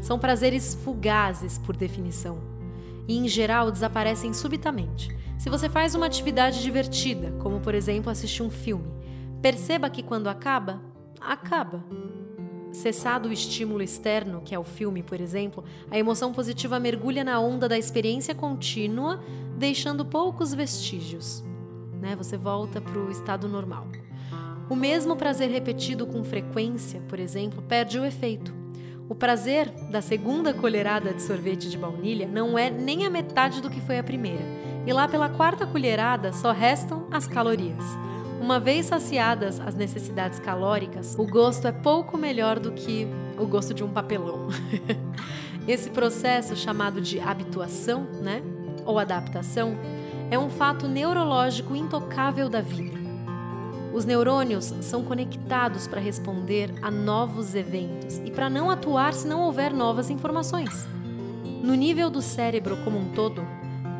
São 0.00 0.18
prazeres 0.18 0.74
fugazes, 0.82 1.58
por 1.58 1.76
definição, 1.76 2.38
e 3.06 3.18
em 3.18 3.28
geral 3.28 3.70
desaparecem 3.70 4.32
subitamente. 4.32 5.14
Se 5.38 5.50
você 5.50 5.68
faz 5.68 5.94
uma 5.94 6.06
atividade 6.06 6.62
divertida, 6.62 7.32
como 7.38 7.60
por 7.60 7.74
exemplo 7.74 8.10
assistir 8.10 8.42
um 8.42 8.50
filme, 8.50 8.97
Perceba 9.40 9.88
que 9.88 10.02
quando 10.02 10.28
acaba, 10.28 10.80
acaba. 11.20 11.84
Cessado 12.72 13.28
o 13.28 13.32
estímulo 13.32 13.82
externo, 13.82 14.42
que 14.44 14.54
é 14.54 14.58
o 14.58 14.64
filme, 14.64 15.02
por 15.02 15.20
exemplo, 15.20 15.64
a 15.90 15.98
emoção 15.98 16.32
positiva 16.32 16.78
mergulha 16.78 17.24
na 17.24 17.40
onda 17.40 17.68
da 17.68 17.78
experiência 17.78 18.34
contínua, 18.34 19.22
deixando 19.56 20.04
poucos 20.04 20.52
vestígios. 20.52 21.44
Né? 22.00 22.14
Você 22.16 22.36
volta 22.36 22.80
para 22.80 22.98
o 22.98 23.10
estado 23.10 23.48
normal. 23.48 23.86
O 24.68 24.76
mesmo 24.76 25.16
prazer 25.16 25.50
repetido 25.50 26.06
com 26.06 26.22
frequência, 26.22 27.00
por 27.08 27.18
exemplo, 27.18 27.62
perde 27.62 27.98
o 27.98 28.04
efeito. 28.04 28.54
O 29.08 29.14
prazer 29.14 29.70
da 29.90 30.02
segunda 30.02 30.52
colherada 30.52 31.14
de 31.14 31.22
sorvete 31.22 31.70
de 31.70 31.78
baunilha 31.78 32.28
não 32.28 32.58
é 32.58 32.68
nem 32.68 33.06
a 33.06 33.10
metade 33.10 33.62
do 33.62 33.70
que 33.70 33.80
foi 33.80 33.98
a 33.98 34.04
primeira, 34.04 34.44
e 34.86 34.92
lá 34.92 35.08
pela 35.08 35.30
quarta 35.30 35.66
colherada 35.66 36.32
só 36.34 36.52
restam 36.52 37.06
as 37.10 37.26
calorias. 37.26 37.82
Uma 38.40 38.60
vez 38.60 38.86
saciadas 38.86 39.60
as 39.60 39.74
necessidades 39.74 40.38
calóricas, 40.38 41.16
o 41.18 41.26
gosto 41.26 41.66
é 41.66 41.72
pouco 41.72 42.16
melhor 42.16 42.58
do 42.58 42.72
que 42.72 43.06
o 43.36 43.46
gosto 43.46 43.74
de 43.74 43.82
um 43.82 43.88
papelão. 43.88 44.48
Esse 45.66 45.90
processo 45.90 46.56
chamado 46.56 47.00
de 47.00 47.20
habituação, 47.20 48.04
né, 48.22 48.42
ou 48.86 48.98
adaptação, 48.98 49.76
é 50.30 50.38
um 50.38 50.48
fato 50.48 50.86
neurológico 50.86 51.74
intocável 51.74 52.48
da 52.48 52.60
vida. 52.60 52.96
Os 53.92 54.04
neurônios 54.04 54.72
são 54.80 55.02
conectados 55.02 55.86
para 55.86 56.00
responder 56.00 56.72
a 56.80 56.90
novos 56.90 57.54
eventos 57.54 58.18
e 58.18 58.30
para 58.30 58.48
não 58.48 58.70
atuar 58.70 59.12
se 59.12 59.26
não 59.26 59.40
houver 59.40 59.72
novas 59.72 60.10
informações. 60.10 60.86
No 61.62 61.74
nível 61.74 62.08
do 62.08 62.22
cérebro 62.22 62.76
como 62.84 62.98
um 62.98 63.10
todo, 63.12 63.44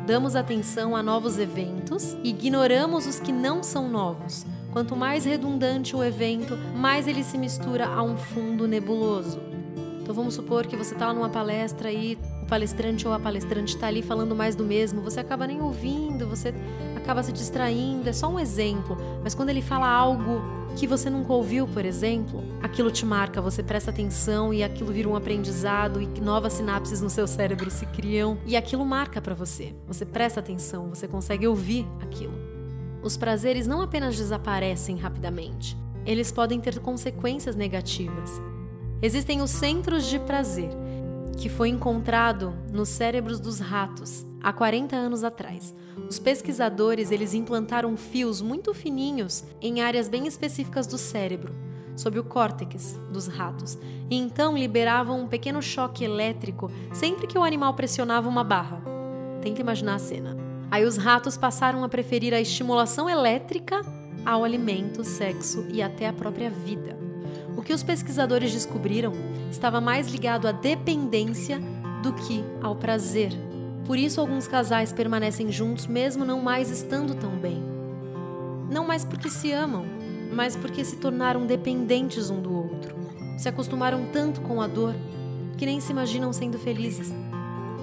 damos 0.09 0.35
atenção 0.35 0.95
a 0.95 1.03
novos 1.03 1.37
eventos 1.37 2.17
e 2.23 2.29
ignoramos 2.29 3.05
os 3.05 3.19
que 3.19 3.31
não 3.31 3.61
são 3.61 3.87
novos. 3.87 4.43
Quanto 4.73 4.95
mais 4.95 5.23
redundante 5.23 5.95
o 5.95 6.03
evento, 6.03 6.57
mais 6.75 7.07
ele 7.07 7.23
se 7.23 7.37
mistura 7.37 7.85
a 7.85 8.01
um 8.01 8.17
fundo 8.17 8.67
nebuloso. 8.67 9.39
Então 10.01 10.15
vamos 10.15 10.33
supor 10.33 10.65
que 10.65 10.75
você 10.75 10.95
está 10.95 11.13
numa 11.13 11.29
palestra 11.29 11.91
e 11.91 12.17
o 12.41 12.47
palestrante 12.47 13.07
ou 13.07 13.13
a 13.13 13.19
palestrante 13.19 13.75
está 13.75 13.85
ali 13.85 14.01
falando 14.01 14.35
mais 14.35 14.55
do 14.55 14.63
mesmo, 14.63 14.99
você 15.03 15.19
acaba 15.19 15.45
nem 15.45 15.61
ouvindo, 15.61 16.27
você 16.27 16.55
acaba 16.99 17.23
se 17.23 17.31
distraindo, 17.31 18.07
é 18.07 18.13
só 18.13 18.27
um 18.29 18.39
exemplo. 18.39 18.95
Mas 19.23 19.33
quando 19.33 19.49
ele 19.49 19.61
fala 19.61 19.87
algo 19.87 20.41
que 20.75 20.85
você 20.87 21.09
nunca 21.09 21.33
ouviu, 21.33 21.67
por 21.67 21.83
exemplo, 21.85 22.43
aquilo 22.61 22.91
te 22.91 23.05
marca, 23.05 23.41
você 23.41 23.63
presta 23.63 23.89
atenção 23.89 24.53
e 24.53 24.63
aquilo 24.63 24.91
vira 24.91 25.09
um 25.09 25.15
aprendizado 25.15 26.01
e 26.01 26.07
novas 26.21 26.53
sinapses 26.53 27.01
no 27.01 27.09
seu 27.09 27.27
cérebro 27.27 27.71
se 27.71 27.85
criam 27.87 28.37
e 28.45 28.55
aquilo 28.55 28.85
marca 28.85 29.21
para 29.21 29.33
você. 29.33 29.75
Você 29.87 30.05
presta 30.05 30.39
atenção, 30.39 30.89
você 30.89 31.07
consegue 31.07 31.47
ouvir 31.47 31.87
aquilo. 32.01 32.33
Os 33.01 33.17
prazeres 33.17 33.65
não 33.65 33.81
apenas 33.81 34.15
desaparecem 34.17 34.97
rapidamente, 34.97 35.75
eles 36.05 36.31
podem 36.31 36.59
ter 36.59 36.79
consequências 36.79 37.55
negativas. 37.55 38.41
Existem 39.01 39.41
os 39.41 39.51
centros 39.51 40.05
de 40.05 40.19
prazer, 40.19 40.69
que 41.37 41.49
foi 41.49 41.69
encontrado 41.69 42.53
nos 42.71 42.89
cérebros 42.89 43.39
dos 43.39 43.59
ratos 43.59 44.28
há 44.41 44.51
40 44.53 44.95
anos 44.95 45.23
atrás. 45.23 45.75
Os 46.09 46.19
pesquisadores 46.19 47.11
eles 47.11 47.33
implantaram 47.33 47.95
fios 47.97 48.41
muito 48.41 48.73
fininhos 48.73 49.43
em 49.61 49.81
áreas 49.81 50.07
bem 50.07 50.27
específicas 50.27 50.87
do 50.87 50.97
cérebro, 50.97 51.53
sob 51.95 52.17
o 52.17 52.23
córtex 52.23 52.99
dos 53.11 53.27
ratos, 53.27 53.77
e 54.09 54.15
então 54.15 54.57
liberavam 54.57 55.21
um 55.21 55.27
pequeno 55.27 55.61
choque 55.61 56.03
elétrico 56.03 56.71
sempre 56.93 57.27
que 57.27 57.37
o 57.37 57.43
animal 57.43 57.73
pressionava 57.73 58.29
uma 58.29 58.43
barra. 58.43 58.81
Tenta 59.41 59.61
imaginar 59.61 59.95
a 59.95 59.99
cena. 59.99 60.37
Aí 60.71 60.85
os 60.85 60.97
ratos 60.97 61.37
passaram 61.37 61.83
a 61.83 61.89
preferir 61.89 62.33
a 62.33 62.39
estimulação 62.39 63.09
elétrica 63.09 63.81
ao 64.25 64.43
alimento, 64.43 65.03
sexo 65.03 65.65
e 65.71 65.81
até 65.81 66.07
a 66.07 66.13
própria 66.13 66.49
vida. 66.49 66.97
O 67.57 67.61
que 67.61 67.73
os 67.73 67.83
pesquisadores 67.83 68.53
descobriram 68.53 69.13
estava 69.51 69.81
mais 69.81 70.07
ligado 70.07 70.47
à 70.47 70.51
dependência 70.51 71.59
do 72.01 72.13
que 72.13 72.43
ao 72.61 72.75
prazer 72.75 73.48
por 73.89 73.97
isso, 73.97 74.21
alguns 74.21 74.47
casais 74.47 74.93
permanecem 74.93 75.51
juntos 75.51 75.87
mesmo 75.87 76.23
não 76.23 76.39
mais 76.39 76.69
estando 76.69 77.15
tão 77.15 77.31
bem. 77.31 77.59
Não 78.69 78.85
mais 78.85 79.03
porque 79.03 79.31
se 79.31 79.51
amam, 79.51 79.83
mas 80.31 80.55
porque 80.55 80.85
se 80.85 80.97
tornaram 80.97 81.47
dependentes 81.47 82.29
um 82.29 82.39
do 82.39 82.53
outro. 82.53 82.95
Se 83.35 83.49
acostumaram 83.49 84.05
tanto 84.13 84.41
com 84.41 84.61
a 84.61 84.67
dor 84.67 84.93
que 85.57 85.65
nem 85.65 85.79
se 85.79 85.91
imaginam 85.91 86.31
sendo 86.31 86.59
felizes. 86.59 87.11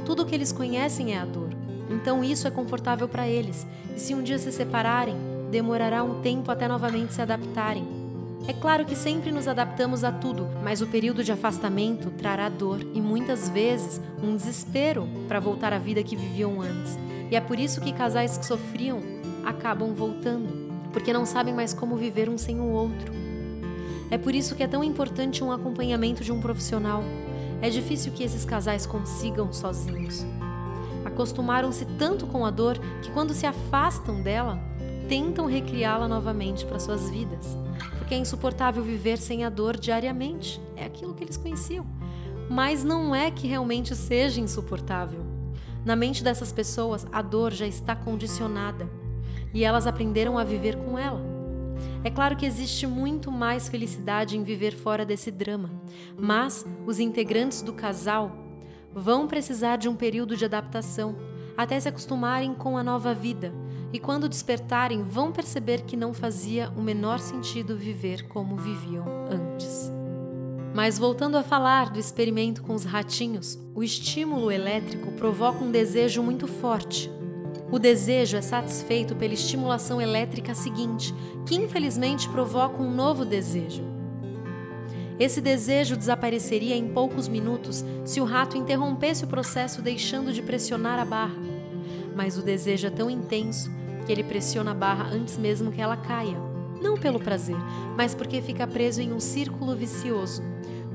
Tudo 0.05 0.23
o 0.23 0.27
que 0.27 0.37
eles 0.37 0.53
conhecem 0.53 1.13
é 1.13 1.19
a 1.19 1.25
dor. 1.25 1.51
Então 1.91 2.23
isso 2.23 2.47
é 2.47 2.53
confortável 2.53 3.09
para 3.09 3.27
eles. 3.27 3.67
E 3.97 3.99
se 3.99 4.15
um 4.15 4.23
dia 4.23 4.39
se 4.39 4.53
separarem, 4.53 5.17
demorará 5.51 6.05
um 6.05 6.21
tempo 6.21 6.53
até 6.53 6.69
novamente 6.69 7.15
se 7.15 7.23
adaptarem. 7.23 7.96
É 8.49 8.53
claro 8.53 8.85
que 8.85 8.95
sempre 8.95 9.33
nos 9.33 9.49
adaptamos 9.49 10.05
a 10.05 10.13
tudo, 10.13 10.49
mas 10.63 10.81
o 10.81 10.87
período 10.87 11.25
de 11.25 11.33
afastamento 11.33 12.11
trará 12.13 12.49
dor 12.49 12.81
e 12.95 13.01
muitas 13.01 13.49
vezes 13.49 14.01
um 14.23 14.37
desespero 14.37 15.09
para 15.27 15.41
voltar 15.41 15.73
à 15.73 15.79
vida 15.79 16.03
que 16.03 16.15
viviam 16.15 16.61
antes. 16.61 16.97
E 17.29 17.35
é 17.35 17.41
por 17.41 17.59
isso 17.59 17.81
que 17.81 17.93
casais 17.93 18.39
que 18.39 18.47
sofriam 18.47 19.01
acabam 19.45 19.93
voltando, 19.93 20.71
porque 20.93 21.13
não 21.13 21.27
sabem 21.27 21.53
mais 21.53 21.75
como 21.75 21.97
viver 21.97 22.29
um 22.29 22.39
sem 22.39 22.61
o 22.61 22.69
outro. 22.69 23.13
É 24.13 24.19
por 24.19 24.33
isso 24.33 24.55
que 24.55 24.63
é 24.63 24.69
tão 24.69 24.85
importante 24.85 25.43
um 25.43 25.51
acompanhamento 25.51 26.23
de 26.23 26.31
um 26.31 26.41
profissional. 26.41 27.03
É 27.61 27.69
difícil 27.69 28.13
que 28.13 28.23
esses 28.23 28.45
casais 28.45 28.87
consigam 28.87 29.53
sozinhos. 29.53 30.25
Acostumaram-se 31.05 31.85
tanto 31.99 32.29
com 32.29 32.47
a 32.47 32.51
dor 32.51 32.79
que, 33.03 33.11
quando 33.11 33.35
se 33.35 33.45
afastam 33.45 34.23
dela, 34.23 34.61
tentam 35.09 35.47
recriá-la 35.47 36.07
novamente 36.07 36.65
para 36.65 36.79
suas 36.79 37.11
vidas 37.11 37.57
porque 38.07 38.15
é 38.15 38.19
insuportável 38.19 38.85
viver 38.85 39.19
sem 39.19 39.45
a 39.45 39.49
dor 39.49 39.77
diariamente. 39.77 40.61
É 40.77 40.85
aquilo 40.85 41.13
que 41.13 41.25
eles 41.25 41.37
conheciam. 41.37 41.85
Mas 42.49 42.85
não 42.85 43.13
é 43.13 43.33
que 43.33 43.49
realmente 43.49 43.97
seja 43.97 44.41
insuportável. 44.41 45.27
Na 45.85 45.97
mente 45.97 46.23
dessas 46.23 46.53
pessoas, 46.53 47.05
a 47.11 47.21
dor 47.21 47.53
já 47.53 47.67
está 47.67 47.97
condicionada 47.97 48.89
e 49.53 49.65
elas 49.65 49.89
aprenderam 49.89 50.39
a 50.39 50.45
viver 50.45 50.77
com 50.77 50.97
ela. 50.97 51.21
É 52.05 52.09
claro 52.09 52.37
que 52.37 52.47
existe 52.47 52.87
muito 52.87 53.33
mais 53.33 53.69
felicidade 53.69 54.39
em 54.39 54.45
viver 54.45 54.77
fora 54.77 55.05
desse 55.05 55.33
drama, 55.33 55.69
mas 56.17 56.65
os 56.87 57.01
integrantes 57.01 57.61
do 57.61 57.73
casal 57.73 58.31
vão 58.95 59.27
precisar 59.27 59.79
de 59.79 59.89
um 59.89 59.97
período 59.97 60.37
de 60.37 60.45
adaptação 60.45 61.17
até 61.57 61.81
se 61.81 61.89
acostumarem 61.89 62.55
com 62.55 62.79
a 62.79 62.85
nova 62.85 63.13
vida 63.13 63.53
e 63.93 63.99
quando 63.99 64.29
despertarem 64.29 65.03
vão 65.03 65.33
perceber 65.33 65.83
que 65.83 65.97
não 65.97 66.13
fazia 66.13 66.71
o 66.77 66.83
menor 66.83 67.19
sentido 67.19 67.77
viver 67.77 68.27
como 68.29 68.57
viviam 68.57 69.05
antes. 69.31 69.93
Mas 70.75 70.99
voltando 70.99 71.37
a 71.37 71.43
falar 71.43 71.91
do 71.91 71.99
experimento 71.99 72.63
com 72.63 72.75
os 72.75 72.85
ratinhos, 72.85 73.59
o 73.75 73.83
estímulo 73.83 74.51
elétrico 74.51 75.13
provoca 75.13 75.65
um 75.65 75.71
desejo 75.71 76.23
muito 76.23 76.47
forte. 76.47 77.11
O 77.73 77.79
desejo 77.79 78.37
é 78.37 78.43
satisfeito 78.43 79.17
pela 79.17 79.35
estimulação 79.35 80.01
elétrica 80.01 80.55
seguinte, 80.55 81.15
que 81.47 81.57
infelizmente 81.57 82.29
provoca 82.29 82.83
um 82.83 82.91
novo 82.91 83.25
desejo. 83.25 83.83
Esse 85.19 85.41
desejo 85.41 85.97
desapareceria 85.97 86.77
em 86.77 86.89
poucos 86.89 87.27
minutos 87.27 87.83
se 88.05 88.21
o 88.21 88.25
rato 88.25 88.57
interrompesse 88.57 89.25
o 89.25 89.29
processo 89.29 89.81
deixando 89.81 90.33
de 90.33 90.43
pressionar 90.43 90.99
a 90.99 91.05
barra. 91.05 91.56
Mas 92.17 92.39
o 92.39 92.43
desejo 92.43 92.87
é 92.87 92.91
tão 92.91 93.11
intenso 93.11 93.71
que 94.07 94.11
ele 94.11 94.25
pressiona 94.25 94.71
a 94.71 94.75
barra 94.75 95.11
antes 95.13 95.37
mesmo 95.37 95.71
que 95.71 95.83
ela 95.83 95.99
caia. 95.99 96.39
Não 96.81 96.97
pelo 96.97 97.21
prazer, 97.21 97.57
mas 97.95 98.15
porque 98.15 98.41
fica 98.41 98.67
preso 98.67 99.03
em 99.03 99.13
um 99.13 99.21
círculo 99.21 99.77
vicioso. 99.77 100.43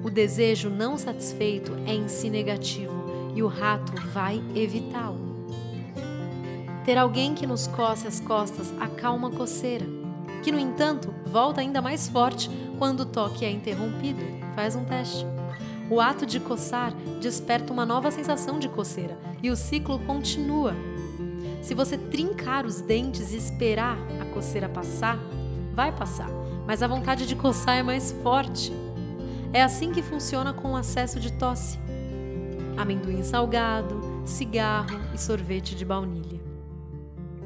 O 0.04 0.10
desejo 0.10 0.68
não 0.70 0.98
satisfeito 0.98 1.74
é 1.86 1.94
em 1.94 2.08
si 2.08 2.30
negativo 2.30 3.32
e 3.36 3.44
o 3.44 3.48
rato 3.48 3.94
vai 4.12 4.42
evitá-lo. 4.56 5.20
Ter 6.84 6.98
alguém 6.98 7.36
que 7.36 7.46
nos 7.46 7.68
coce 7.68 8.08
as 8.08 8.20
costas 8.20 8.74
acalma 8.80 9.28
a 9.28 9.32
coceira, 9.32 9.86
que 10.42 10.52
no 10.52 10.58
entanto 10.58 11.14
volta 11.24 11.62
ainda 11.62 11.84
mais 11.84 12.10
forte 12.10 12.50
quando 12.80 13.02
o 13.02 13.06
toque 13.06 13.46
é 13.46 13.52
interrompido. 13.52 14.22
Faz 14.56 14.76
um 14.76 14.84
teste. 14.84 15.24
O 15.88 16.02
ato 16.02 16.26
de 16.26 16.40
coçar 16.40 16.94
desperta 17.22 17.72
uma 17.72 17.86
nova 17.86 18.10
sensação 18.10 18.58
de 18.58 18.68
coceira 18.68 19.20
e 19.44 19.52
o 19.52 19.56
ciclo 19.56 20.00
continua 20.00 20.74
se 21.62 21.76
você 21.76 21.98
trincar 21.98 22.66
os 22.66 22.82
dentes 22.82 23.32
e 23.32 23.38
esperar 23.38 23.98
a 24.20 24.26
coceira 24.26 24.68
passar, 24.68 25.18
vai 25.74 25.92
passar, 25.92 26.30
mas 26.66 26.82
a 26.82 26.88
vontade 26.88 27.28
de 27.28 27.36
coçar 27.36 27.78
é 27.78 27.84
mais 27.84 28.12
forte. 28.24 28.74
É 29.54 29.62
assim 29.62 29.92
que 29.92 30.02
funciona 30.02 30.54
com 30.54 30.72
o 30.72 30.76
acesso 30.76 31.20
de 31.20 31.32
tosse. 31.34 31.78
Amendoim 32.78 33.22
salgado, 33.24 34.02
cigarro 34.26 35.00
e 35.14 35.18
sorvete 35.18 35.76
de 35.76 35.86
baunilha. 35.86 36.42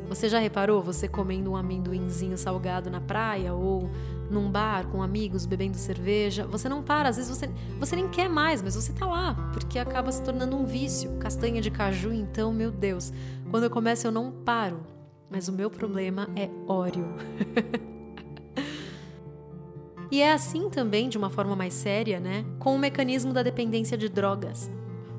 Você 0.07 0.29
já 0.29 0.39
reparou 0.39 0.83
você 0.83 1.07
comendo 1.07 1.51
um 1.51 1.55
amendoinzinho 1.55 2.37
salgado 2.37 2.89
na 2.91 3.01
praia 3.01 3.53
ou 3.53 3.89
num 4.29 4.49
bar 4.49 4.85
com 4.87 5.01
amigos 5.01 5.45
bebendo 5.45 5.77
cerveja? 5.77 6.45
Você 6.45 6.69
não 6.69 6.83
para, 6.83 7.09
às 7.09 7.17
vezes 7.17 7.35
você, 7.35 7.49
você 7.79 7.95
nem 7.95 8.07
quer 8.07 8.29
mais, 8.29 8.61
mas 8.61 8.75
você 8.75 8.93
tá 8.93 9.05
lá, 9.05 9.33
porque 9.51 9.79
acaba 9.79 10.11
se 10.11 10.21
tornando 10.21 10.55
um 10.55 10.65
vício. 10.65 11.11
Castanha 11.17 11.59
de 11.59 11.71
caju, 11.71 12.13
então, 12.13 12.53
meu 12.53 12.71
Deus, 12.71 13.11
quando 13.55 13.63
eu 13.63 13.69
começo 13.69 14.05
eu 14.05 14.11
não 14.11 14.33
paro. 14.33 14.85
Mas 15.29 15.47
o 15.47 15.53
meu 15.53 15.69
problema 15.69 16.27
é 16.35 16.49
óleo. 16.67 17.15
e 20.11 20.21
é 20.21 20.33
assim 20.33 20.69
também, 20.69 21.07
de 21.07 21.17
uma 21.17 21.29
forma 21.29 21.55
mais 21.55 21.73
séria, 21.73 22.19
né, 22.19 22.43
com 22.59 22.75
o 22.75 22.77
mecanismo 22.77 23.31
da 23.31 23.41
dependência 23.41 23.97
de 23.97 24.09
drogas. 24.09 24.69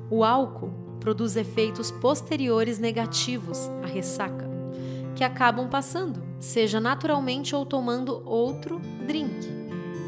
O 0.07 0.23
álcool 0.23 0.69
produz 0.99 1.35
efeitos 1.35 1.89
posteriores 1.89 2.77
negativos 2.77 3.67
à 3.81 3.87
ressaca 3.87 4.47
que 5.15 5.23
acabam 5.23 5.67
passando, 5.67 6.21
seja 6.39 6.79
naturalmente 6.79 7.55
ou 7.55 7.65
tomando 7.65 8.21
outro 8.23 8.79
drink. 9.07 9.47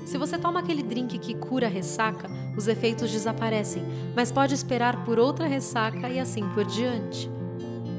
Se 0.05 0.19
você 0.19 0.37
toma 0.37 0.59
aquele 0.59 0.83
drink 0.83 1.17
que 1.17 1.33
cura 1.33 1.65
a 1.65 1.69
ressaca, 1.69 2.29
os 2.55 2.67
efeitos 2.67 3.11
desaparecem, 3.11 3.83
mas 4.15 4.31
pode 4.31 4.53
esperar 4.53 5.03
por 5.03 5.17
outra 5.17 5.47
ressaca 5.47 6.07
e 6.09 6.19
assim 6.19 6.47
por 6.49 6.63
diante. 6.63 7.38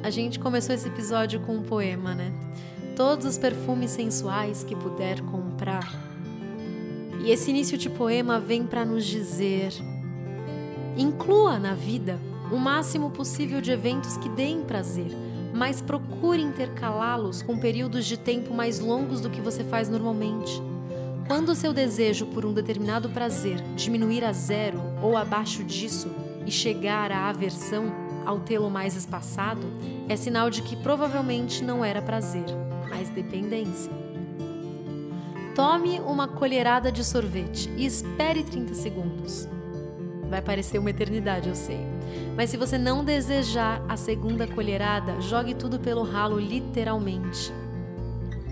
A 0.03 0.09
gente 0.09 0.39
começou 0.39 0.75
esse 0.75 0.89
episódio 0.89 1.41
com 1.41 1.57
um 1.57 1.63
poema, 1.63 2.15
né? 2.15 2.33
Todos 2.97 3.27
os 3.27 3.37
perfumes 3.37 3.91
sensuais 3.91 4.65
que 4.65 4.75
puder 4.75 5.21
comprar. 5.21 5.87
E 7.23 7.31
esse 7.31 7.51
início 7.51 7.77
de 7.77 7.91
poema 7.91 8.41
vem 8.41 8.67
para 8.67 8.83
nos 8.83 9.05
dizer: 9.05 9.75
inclua 10.97 11.59
na 11.59 11.75
vida 11.75 12.19
o 12.51 12.57
máximo 12.57 13.11
possível 13.11 13.61
de 13.61 13.73
eventos 13.73 14.17
que 14.17 14.31
deem 14.31 14.63
prazer, 14.63 15.13
mas 15.55 15.83
procure 15.83 16.41
intercalá-los 16.41 17.43
com 17.43 17.59
períodos 17.59 18.07
de 18.07 18.19
tempo 18.19 18.55
mais 18.55 18.81
longos 18.81 19.21
do 19.21 19.29
que 19.29 19.41
você 19.43 19.63
faz 19.63 19.91
normalmente. 19.91 20.63
Quando 21.27 21.51
o 21.51 21.55
seu 21.55 21.75
desejo 21.75 22.25
por 22.27 22.47
um 22.47 22.55
determinado 22.55 23.11
prazer 23.11 23.61
diminuir 23.77 24.25
a 24.25 24.33
zero 24.33 24.81
ou 25.03 25.15
abaixo 25.15 25.63
disso 25.63 26.09
e 26.47 26.51
chegar 26.51 27.13
à 27.13 27.29
aversão 27.29 28.10
ao 28.25 28.41
tê-lo 28.41 28.71
mais 28.71 28.97
espaçado, 28.97 29.67
é 30.09 30.17
sinal 30.17 30.51
de 30.51 30.63
que 30.63 30.77
provavelmente 30.77 31.65
não 31.65 31.85
era 31.85 32.03
prazer, 32.03 32.47
mas 32.89 33.09
dependência. 33.09 33.93
Tome 35.55 36.01
uma 36.01 36.29
colherada 36.29 36.91
de 36.91 37.05
sorvete 37.05 37.69
e 37.77 37.85
espere 37.85 38.43
30 38.43 38.75
segundos. 38.75 39.49
Vai 40.29 40.41
parecer 40.41 40.79
uma 40.79 40.91
eternidade, 40.91 41.49
eu 41.49 41.55
sei. 41.55 41.81
Mas 42.37 42.51
se 42.51 42.57
você 42.57 42.79
não 42.79 43.05
desejar 43.05 43.85
a 43.89 43.97
segunda 43.97 44.47
colherada, 44.47 45.21
jogue 45.21 45.55
tudo 45.55 45.79
pelo 45.79 46.03
ralo, 46.03 46.39
literalmente. 46.39 47.53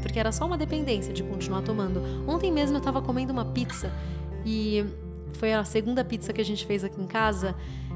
Porque 0.03 0.19
era 0.19 0.33
só 0.33 0.45
uma 0.45 0.59
dependência 0.59 1.13
de 1.13 1.23
continuar 1.23 1.63
tomando. 1.63 2.03
Ontem 2.27 2.53
mesmo 2.53 2.77
eu 2.77 2.81
tava 2.81 3.01
comendo 3.01 3.33
uma 3.33 3.45
pizza 3.45 3.93
e 4.45 4.85
foi 5.35 5.53
a 5.53 5.65
segunda 5.65 6.05
pizza 6.05 6.33
que 6.33 6.41
a 6.41 6.45
gente 6.45 6.67
fez 6.67 6.83
aqui 6.83 7.01
em 7.01 7.07
casa. 7.07 7.55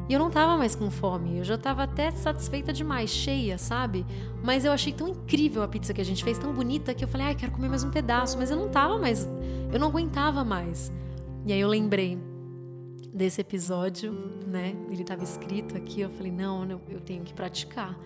E 0.09 0.13
eu 0.13 0.19
não 0.19 0.31
tava 0.31 0.57
mais 0.57 0.75
com 0.75 0.91
fome, 0.91 1.39
eu 1.39 1.45
já 1.45 1.57
tava 1.57 1.85
até 1.85 2.11
satisfeita 2.11 2.73
demais, 2.73 3.11
cheia, 3.11 3.57
sabe? 3.57 4.05
Mas 4.43 4.65
eu 4.65 4.73
achei 4.73 4.93
tão 4.93 5.09
incrível 5.09 5.63
a 5.63 5.69
pizza 5.69 5.95
que 5.95 6.01
a 6.01 6.05
gente 6.05 6.25
fez, 6.25 6.39
tão 6.39 6.53
bonita, 6.53 6.93
que 6.93 7.05
eu 7.05 7.09
falei, 7.09 7.29
ai, 7.29 7.33
ah, 7.33 7.37
quero 7.37 7.53
comer 7.53 7.69
mais 7.69 7.85
um 7.85 7.91
pedaço. 7.91 8.37
Mas 8.37 8.51
eu 8.51 8.57
não 8.57 8.69
tava 8.69 8.99
mais, 8.99 9.29
eu 9.73 9.79
não 9.79 9.89
aguentava 9.89 10.45
mais. 10.45 10.93
E 11.47 11.53
aí 11.53 11.61
eu 11.61 11.69
lembrei, 11.69 12.19
desse 13.13 13.41
episódio, 13.41 14.13
né? 14.47 14.75
Ele 14.91 15.03
estava 15.03 15.23
escrito 15.23 15.77
aqui, 15.77 16.01
eu 16.01 16.11
falei, 16.11 16.33
não, 16.33 16.69
eu 16.89 17.01
tenho 17.01 17.23
que 17.23 17.35
praticar, 17.35 17.99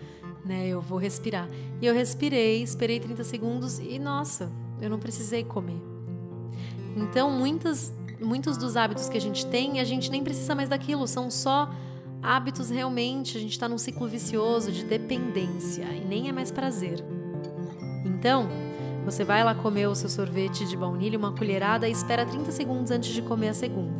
né? 0.44 0.66
Eu 0.66 0.80
vou 0.80 0.98
respirar. 0.98 1.48
E 1.80 1.86
eu 1.86 1.94
respirei, 1.94 2.62
esperei 2.62 2.98
30 2.98 3.22
segundos 3.22 3.78
e, 3.78 3.98
nossa, 3.98 4.50
eu 4.80 4.90
não 4.90 4.98
precisei 4.98 5.44
comer. 5.44 5.80
Então, 6.96 7.30
muitas, 7.30 7.94
muitos 8.20 8.56
dos 8.56 8.76
hábitos 8.76 9.08
que 9.08 9.16
a 9.16 9.20
gente 9.20 9.46
tem, 9.46 9.80
a 9.80 9.84
gente 9.84 10.10
nem 10.10 10.22
precisa 10.22 10.54
mais 10.54 10.68
daquilo, 10.68 11.06
são 11.06 11.30
só 11.30 11.70
hábitos 12.22 12.70
realmente, 12.70 13.36
a 13.36 13.40
gente 13.40 13.52
está 13.52 13.68
num 13.68 13.78
ciclo 13.78 14.08
vicioso 14.08 14.72
de 14.72 14.84
dependência 14.84 15.84
e 15.84 16.04
nem 16.04 16.28
é 16.28 16.32
mais 16.32 16.50
prazer. 16.50 17.04
Então, 18.04 18.48
você 19.04 19.22
vai 19.22 19.44
lá 19.44 19.54
comer 19.54 19.86
o 19.86 19.94
seu 19.94 20.08
sorvete 20.08 20.66
de 20.66 20.76
baunilha, 20.76 21.18
uma 21.18 21.32
colherada 21.32 21.88
e 21.88 21.92
espera 21.92 22.26
30 22.26 22.50
segundos 22.50 22.90
antes 22.90 23.12
de 23.12 23.22
comer 23.22 23.50
a 23.50 23.54
segunda. 23.54 23.94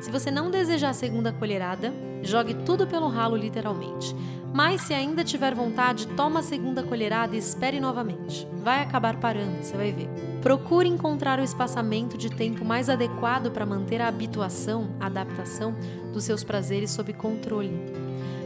Se 0.00 0.10
você 0.10 0.30
não 0.30 0.50
desejar 0.50 0.90
a 0.90 0.94
segunda 0.94 1.32
colherada, 1.32 1.92
jogue 2.22 2.54
tudo 2.54 2.86
pelo 2.86 3.08
ralo 3.08 3.36
literalmente. 3.36 4.14
Mas 4.52 4.82
se 4.82 4.92
ainda 4.92 5.24
tiver 5.24 5.54
vontade, 5.54 6.06
toma 6.08 6.40
a 6.40 6.42
segunda 6.42 6.82
colherada 6.82 7.34
e 7.34 7.38
espere 7.38 7.80
novamente. 7.80 8.46
Vai 8.62 8.82
acabar 8.82 9.16
parando, 9.18 9.62
você 9.62 9.76
vai 9.76 9.92
ver. 9.92 10.31
Procure 10.42 10.88
encontrar 10.88 11.38
o 11.38 11.42
espaçamento 11.44 12.18
de 12.18 12.28
tempo 12.28 12.64
mais 12.64 12.90
adequado 12.90 13.52
para 13.52 13.64
manter 13.64 14.02
a 14.02 14.08
habituação, 14.08 14.90
a 14.98 15.06
adaptação 15.06 15.72
dos 16.12 16.24
seus 16.24 16.42
prazeres 16.42 16.90
sob 16.90 17.12
controle. 17.12 17.72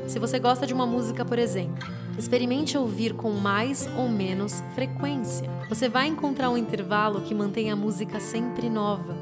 Se 0.07 0.19
você 0.19 0.39
gosta 0.39 0.67
de 0.67 0.75
uma 0.75 0.87
música, 0.87 1.25
por 1.25 1.39
exemplo, 1.39 1.89
experimente 2.19 2.77
ouvir 2.77 3.15
com 3.15 3.31
mais 3.33 3.89
ou 3.97 4.11
menos 4.11 4.63
frequência. 4.75 5.49
Você 5.71 5.89
vai 5.89 6.07
encontrar 6.07 6.51
um 6.51 6.59
intervalo 6.59 7.23
que 7.23 7.35
mantém 7.35 7.71
a 7.71 7.77
música 7.77 8.21
sempre 8.21 8.69
nova. 8.69 9.17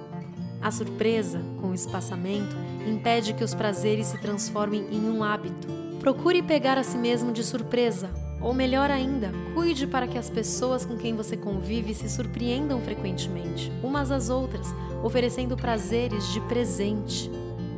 A 0.60 0.70
surpresa, 0.72 1.40
com 1.60 1.68
o 1.68 1.74
espaçamento, 1.74 2.56
impede 2.88 3.34
que 3.34 3.44
os 3.44 3.54
prazeres 3.54 4.08
se 4.08 4.18
transformem 4.18 4.88
em 4.90 5.08
um 5.08 5.22
hábito. 5.22 5.68
Procure 6.00 6.42
pegar 6.42 6.76
a 6.76 6.82
si 6.82 6.98
mesmo 6.98 7.32
de 7.32 7.44
surpresa, 7.44 8.10
ou 8.44 8.52
melhor 8.52 8.90
ainda, 8.90 9.32
cuide 9.54 9.86
para 9.86 10.06
que 10.06 10.18
as 10.18 10.28
pessoas 10.28 10.84
com 10.84 10.98
quem 10.98 11.16
você 11.16 11.34
convive 11.34 11.94
se 11.94 12.10
surpreendam 12.10 12.78
frequentemente, 12.82 13.72
umas 13.82 14.10
às 14.10 14.28
outras, 14.28 14.66
oferecendo 15.02 15.56
prazeres 15.56 16.30
de 16.30 16.42
presente. 16.42 17.30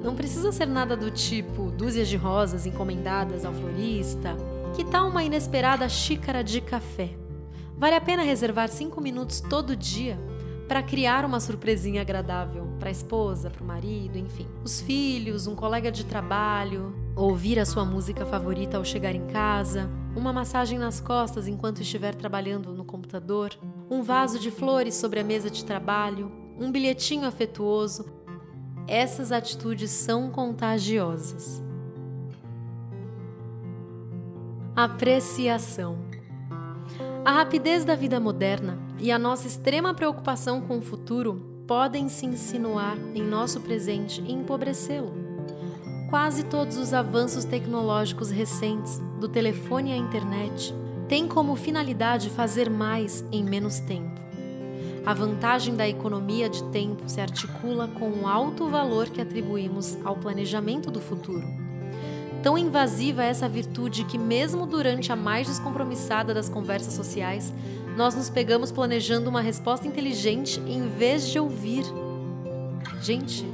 Não 0.02 0.16
precisa 0.16 0.50
ser 0.50 0.66
nada 0.66 0.96
do 0.96 1.08
tipo 1.08 1.70
dúzias 1.70 2.08
de 2.08 2.16
rosas 2.16 2.66
encomendadas 2.66 3.44
ao 3.44 3.54
florista. 3.54 4.36
Que 4.74 4.84
tal 4.84 5.08
uma 5.08 5.22
inesperada 5.22 5.88
xícara 5.88 6.42
de 6.42 6.60
café? 6.60 7.10
Vale 7.78 7.94
a 7.94 8.00
pena 8.00 8.24
reservar 8.24 8.68
cinco 8.68 9.00
minutos 9.00 9.40
todo 9.40 9.76
dia 9.76 10.18
para 10.66 10.82
criar 10.82 11.24
uma 11.24 11.38
surpresinha 11.38 12.00
agradável 12.00 12.66
para 12.80 12.88
a 12.88 12.92
esposa, 12.92 13.50
para 13.50 13.62
o 13.62 13.66
marido, 13.66 14.18
enfim. 14.18 14.48
Os 14.64 14.80
filhos, 14.80 15.46
um 15.46 15.54
colega 15.54 15.92
de 15.92 16.04
trabalho, 16.04 17.05
ouvir 17.16 17.58
a 17.58 17.64
sua 17.64 17.82
música 17.82 18.26
favorita 18.26 18.76
ao 18.76 18.84
chegar 18.84 19.14
em 19.14 19.26
casa, 19.26 19.90
uma 20.14 20.34
massagem 20.34 20.78
nas 20.78 21.00
costas 21.00 21.48
enquanto 21.48 21.80
estiver 21.80 22.14
trabalhando 22.14 22.74
no 22.74 22.84
computador, 22.84 23.50
um 23.90 24.02
vaso 24.02 24.38
de 24.38 24.50
flores 24.50 24.94
sobre 24.94 25.18
a 25.18 25.24
mesa 25.24 25.50
de 25.50 25.64
trabalho, 25.64 26.30
um 26.58 26.70
bilhetinho 26.70 27.26
afetuoso. 27.26 28.04
Essas 28.86 29.32
atitudes 29.32 29.90
são 29.90 30.30
contagiosas. 30.30 31.62
Apreciação. 34.76 35.98
A 37.24 37.32
rapidez 37.32 37.84
da 37.84 37.96
vida 37.96 38.20
moderna 38.20 38.78
e 39.00 39.10
a 39.10 39.18
nossa 39.18 39.46
extrema 39.46 39.94
preocupação 39.94 40.60
com 40.60 40.78
o 40.78 40.82
futuro 40.82 41.64
podem 41.66 42.08
se 42.08 42.26
insinuar 42.26 42.96
em 43.14 43.22
nosso 43.22 43.60
presente 43.62 44.22
e 44.22 44.32
empobrecê-lo. 44.32 45.25
Quase 46.16 46.44
todos 46.44 46.78
os 46.78 46.94
avanços 46.94 47.44
tecnológicos 47.44 48.30
recentes, 48.30 49.02
do 49.20 49.28
telefone 49.28 49.92
à 49.92 49.96
internet, 49.98 50.74
têm 51.06 51.28
como 51.28 51.54
finalidade 51.54 52.30
fazer 52.30 52.70
mais 52.70 53.22
em 53.30 53.44
menos 53.44 53.80
tempo. 53.80 54.18
A 55.04 55.12
vantagem 55.12 55.76
da 55.76 55.86
economia 55.86 56.48
de 56.48 56.64
tempo 56.70 57.06
se 57.06 57.20
articula 57.20 57.86
com 57.86 58.08
o 58.08 58.26
alto 58.26 58.66
valor 58.66 59.10
que 59.10 59.20
atribuímos 59.20 59.98
ao 60.06 60.16
planejamento 60.16 60.90
do 60.90 61.00
futuro 61.00 61.46
Tão 62.42 62.56
invasiva 62.56 63.22
é 63.22 63.28
essa 63.28 63.46
virtude 63.46 64.04
que, 64.04 64.16
mesmo 64.16 64.64
durante 64.64 65.12
a 65.12 65.16
mais 65.16 65.46
descompromissada 65.46 66.32
das 66.32 66.48
conversas 66.48 66.94
sociais, 66.94 67.52
nós 67.94 68.14
nos 68.14 68.30
pegamos 68.30 68.72
planejando 68.72 69.28
uma 69.28 69.42
resposta 69.42 69.86
inteligente 69.86 70.60
em 70.60 70.88
vez 70.88 71.28
de 71.28 71.38
ouvir. 71.38 71.84
Gente, 73.02 73.44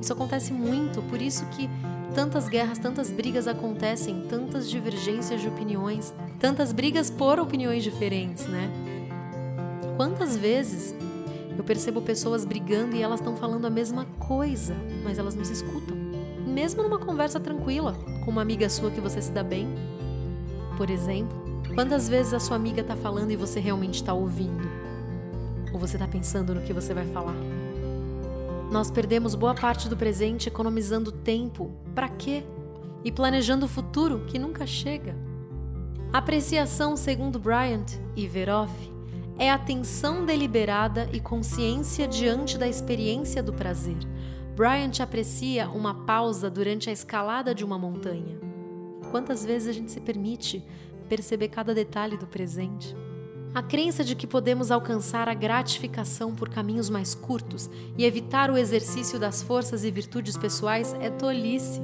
isso 0.00 0.12
acontece 0.12 0.52
muito, 0.52 1.02
por 1.02 1.20
isso 1.20 1.44
que 1.46 1.68
tantas 2.14 2.48
guerras, 2.48 2.78
tantas 2.78 3.10
brigas 3.10 3.46
acontecem, 3.46 4.26
tantas 4.28 4.70
divergências 4.70 5.40
de 5.40 5.48
opiniões, 5.48 6.14
tantas 6.38 6.72
brigas 6.72 7.10
por 7.10 7.38
opiniões 7.38 7.82
diferentes, 7.82 8.46
né? 8.46 8.70
Quantas 9.96 10.36
vezes 10.36 10.94
eu 11.56 11.64
percebo 11.64 12.02
pessoas 12.02 12.44
brigando 12.44 12.96
e 12.96 13.02
elas 13.02 13.20
estão 13.20 13.36
falando 13.36 13.66
a 13.66 13.70
mesma 13.70 14.04
coisa, 14.18 14.76
mas 15.04 15.18
elas 15.18 15.34
não 15.34 15.44
se 15.44 15.52
escutam? 15.52 15.96
Mesmo 16.46 16.82
numa 16.82 16.98
conversa 16.98 17.40
tranquila, 17.40 17.94
com 18.24 18.30
uma 18.30 18.42
amiga 18.42 18.68
sua 18.68 18.90
que 18.90 19.00
você 19.00 19.20
se 19.20 19.32
dá 19.32 19.42
bem? 19.42 19.68
Por 20.76 20.90
exemplo, 20.90 21.36
quantas 21.74 22.08
vezes 22.08 22.32
a 22.32 22.40
sua 22.40 22.56
amiga 22.56 22.82
está 22.82 22.96
falando 22.96 23.30
e 23.30 23.36
você 23.36 23.60
realmente 23.60 23.96
está 23.96 24.12
ouvindo? 24.12 24.68
Ou 25.72 25.78
você 25.78 25.96
está 25.96 26.06
pensando 26.06 26.54
no 26.54 26.62
que 26.62 26.72
você 26.72 26.94
vai 26.94 27.06
falar? 27.06 27.36
Nós 28.70 28.90
perdemos 28.90 29.34
boa 29.34 29.54
parte 29.54 29.88
do 29.88 29.96
presente 29.96 30.48
economizando 30.48 31.12
tempo. 31.12 31.70
Para 31.94 32.08
quê? 32.08 32.44
E 33.04 33.12
planejando 33.12 33.66
o 33.66 33.68
futuro 33.68 34.24
que 34.26 34.38
nunca 34.38 34.66
chega. 34.66 35.16
Apreciação, 36.12 36.96
segundo 36.96 37.38
Bryant 37.38 37.98
e 38.16 38.26
Veroff, 38.26 38.72
é 39.38 39.50
atenção 39.50 40.24
deliberada 40.24 41.08
e 41.12 41.20
consciência 41.20 42.08
diante 42.08 42.56
da 42.56 42.66
experiência 42.66 43.42
do 43.42 43.52
prazer 43.52 43.98
Bryant 44.56 45.00
aprecia 45.02 45.68
uma 45.68 45.92
pausa 46.06 46.48
durante 46.48 46.88
a 46.88 46.92
escalada 46.92 47.54
de 47.54 47.62
uma 47.62 47.78
montanha. 47.78 48.40
Quantas 49.10 49.44
vezes 49.44 49.68
a 49.68 49.72
gente 49.72 49.92
se 49.92 50.00
permite 50.00 50.64
perceber 51.10 51.48
cada 51.48 51.74
detalhe 51.74 52.16
do 52.16 52.26
presente? 52.26 52.96
A 53.54 53.62
crença 53.62 54.04
de 54.04 54.14
que 54.14 54.26
podemos 54.26 54.70
alcançar 54.70 55.28
a 55.28 55.34
gratificação 55.34 56.34
por 56.34 56.48
caminhos 56.48 56.90
mais 56.90 57.14
curtos 57.14 57.70
e 57.96 58.04
evitar 58.04 58.50
o 58.50 58.56
exercício 58.58 59.18
das 59.18 59.42
forças 59.42 59.84
e 59.84 59.90
virtudes 59.90 60.36
pessoais 60.36 60.94
é 61.00 61.08
tolice. 61.08 61.80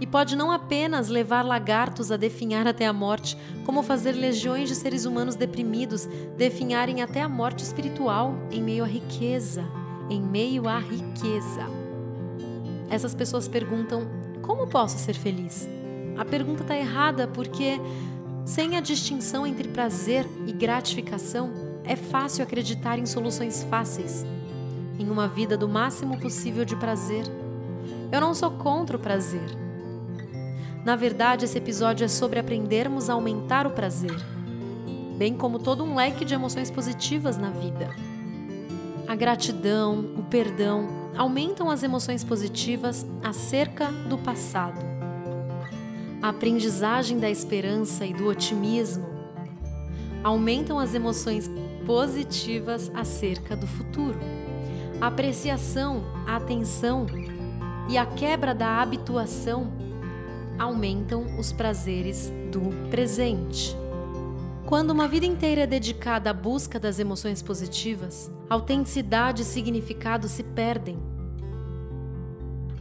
E 0.00 0.06
pode 0.06 0.36
não 0.36 0.50
apenas 0.50 1.08
levar 1.08 1.44
lagartos 1.44 2.10
a 2.10 2.16
definhar 2.16 2.66
até 2.66 2.86
a 2.86 2.92
morte, 2.92 3.36
como 3.64 3.82
fazer 3.82 4.12
legiões 4.12 4.68
de 4.68 4.74
seres 4.74 5.04
humanos 5.04 5.36
deprimidos 5.36 6.06
definharem 6.36 7.02
até 7.02 7.20
a 7.20 7.28
morte 7.28 7.62
espiritual 7.62 8.34
em 8.50 8.62
meio 8.62 8.84
à 8.84 8.86
riqueza 8.86 9.64
em 10.08 10.20
meio 10.20 10.68
à 10.68 10.78
riqueza. 10.78 11.66
Essas 12.88 13.14
pessoas 13.14 13.48
perguntam: 13.48 14.06
como 14.42 14.66
posso 14.66 14.98
ser 14.98 15.14
feliz? 15.14 15.68
A 16.16 16.24
pergunta 16.24 16.62
está 16.62 16.76
errada 16.76 17.28
porque, 17.28 17.80
sem 18.46 18.76
a 18.76 18.80
distinção 18.80 19.44
entre 19.44 19.68
prazer 19.68 20.24
e 20.46 20.52
gratificação, 20.52 21.50
é 21.84 21.96
fácil 21.96 22.44
acreditar 22.44 22.96
em 22.96 23.04
soluções 23.04 23.64
fáceis, 23.64 24.24
em 25.00 25.10
uma 25.10 25.26
vida 25.26 25.56
do 25.56 25.68
máximo 25.68 26.16
possível 26.18 26.64
de 26.64 26.76
prazer. 26.76 27.24
Eu 28.10 28.20
não 28.20 28.32
sou 28.32 28.52
contra 28.52 28.96
o 28.96 29.00
prazer. 29.00 29.50
Na 30.84 30.94
verdade, 30.94 31.44
esse 31.44 31.58
episódio 31.58 32.04
é 32.04 32.08
sobre 32.08 32.38
aprendermos 32.38 33.10
a 33.10 33.14
aumentar 33.14 33.66
o 33.66 33.72
prazer, 33.72 34.16
bem 35.18 35.36
como 35.36 35.58
todo 35.58 35.82
um 35.82 35.96
leque 35.96 36.24
de 36.24 36.32
emoções 36.32 36.70
positivas 36.70 37.36
na 37.36 37.50
vida. 37.50 37.90
A 39.08 39.16
gratidão, 39.16 39.98
o 40.16 40.22
perdão 40.22 40.86
aumentam 41.18 41.68
as 41.68 41.82
emoções 41.82 42.22
positivas 42.22 43.04
acerca 43.24 43.90
do 44.08 44.16
passado. 44.16 44.95
A 46.22 46.30
aprendizagem 46.30 47.18
da 47.18 47.30
esperança 47.30 48.04
e 48.06 48.12
do 48.12 48.26
otimismo 48.26 49.06
aumentam 50.24 50.78
as 50.78 50.94
emoções 50.94 51.50
positivas 51.84 52.90
acerca 52.94 53.54
do 53.54 53.66
futuro. 53.66 54.18
A 55.00 55.06
apreciação, 55.06 56.02
a 56.26 56.36
atenção 56.36 57.06
e 57.88 57.96
a 57.96 58.06
quebra 58.06 58.54
da 58.54 58.80
habituação 58.82 59.70
aumentam 60.58 61.38
os 61.38 61.52
prazeres 61.52 62.32
do 62.50 62.88
presente. 62.90 63.76
Quando 64.64 64.90
uma 64.90 65.06
vida 65.06 65.26
inteira 65.26 65.60
é 65.60 65.66
dedicada 65.66 66.30
à 66.30 66.32
busca 66.32 66.80
das 66.80 66.98
emoções 66.98 67.40
positivas, 67.40 68.32
autenticidade 68.50 69.42
e 69.42 69.44
significado 69.44 70.28
se 70.28 70.42
perdem. 70.42 70.98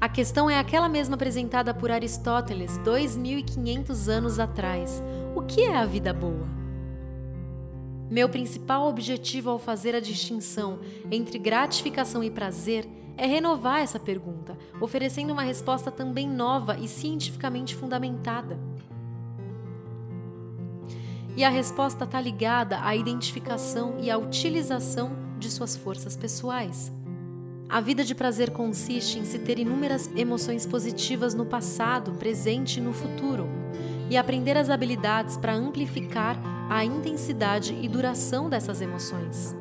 A 0.06 0.08
questão 0.08 0.48
é 0.48 0.60
aquela 0.60 0.88
mesma 0.88 1.15
apresentada 1.15 1.74
por 1.74 1.89
Aristóteles 1.89 2.78
2500 2.78 4.08
anos 4.08 4.39
atrás: 4.39 5.02
o 5.36 5.41
que 5.41 5.63
é 5.63 5.76
a 5.76 5.84
vida 5.84 6.13
boa? 6.13 6.48
Meu 8.08 8.30
principal 8.30 8.88
objetivo 8.88 9.50
ao 9.50 9.58
fazer 9.58 9.96
a 9.96 10.00
distinção 10.00 10.80
entre 11.10 11.39
gratificação 11.39 12.24
e 12.24 12.30
prazer 12.30 12.88
é 13.18 13.26
renovar 13.26 13.80
essa 13.80 14.00
pergunta, 14.00 14.56
oferecendo 14.80 15.34
uma 15.34 15.41
resposta 15.41 15.89
também 15.89 16.30
nova 16.30 16.78
e 16.78 16.88
cientificamente 16.88 17.76
fundamentada. 17.76 18.60
E 21.36 21.44
a 21.44 21.50
resposta 21.50 22.04
está 22.04 22.22
ligada 22.22 22.80
à 22.84 22.96
identificação 22.96 23.96
e 24.00 24.12
à 24.12 24.20
utilização 24.20 25.13
de 25.39 25.50
suas 25.50 25.76
forças 25.76 26.15
pessoais. 26.15 26.91
A 27.76 27.82
vida 27.82 28.06
de 28.06 28.16
prazer 28.16 28.52
consiste 28.52 29.20
em 29.20 29.26
se 29.26 29.38
ter 29.38 29.60
inúmeras 29.60 30.10
emoções 30.16 30.66
positivas 30.66 31.34
no 31.34 31.46
passado, 31.46 32.14
presente 32.14 32.78
e 32.78 32.82
no 32.82 32.94
futuro, 32.94 33.50
e 34.10 34.16
aprender 34.16 34.56
as 34.56 34.70
habilidades 34.70 35.36
para 35.36 35.54
amplificar 35.54 36.40
a 36.70 36.86
intensidade 36.86 37.78
e 37.82 37.90
duração 37.90 38.50
dessas 38.50 38.80
emoções. 38.80 39.54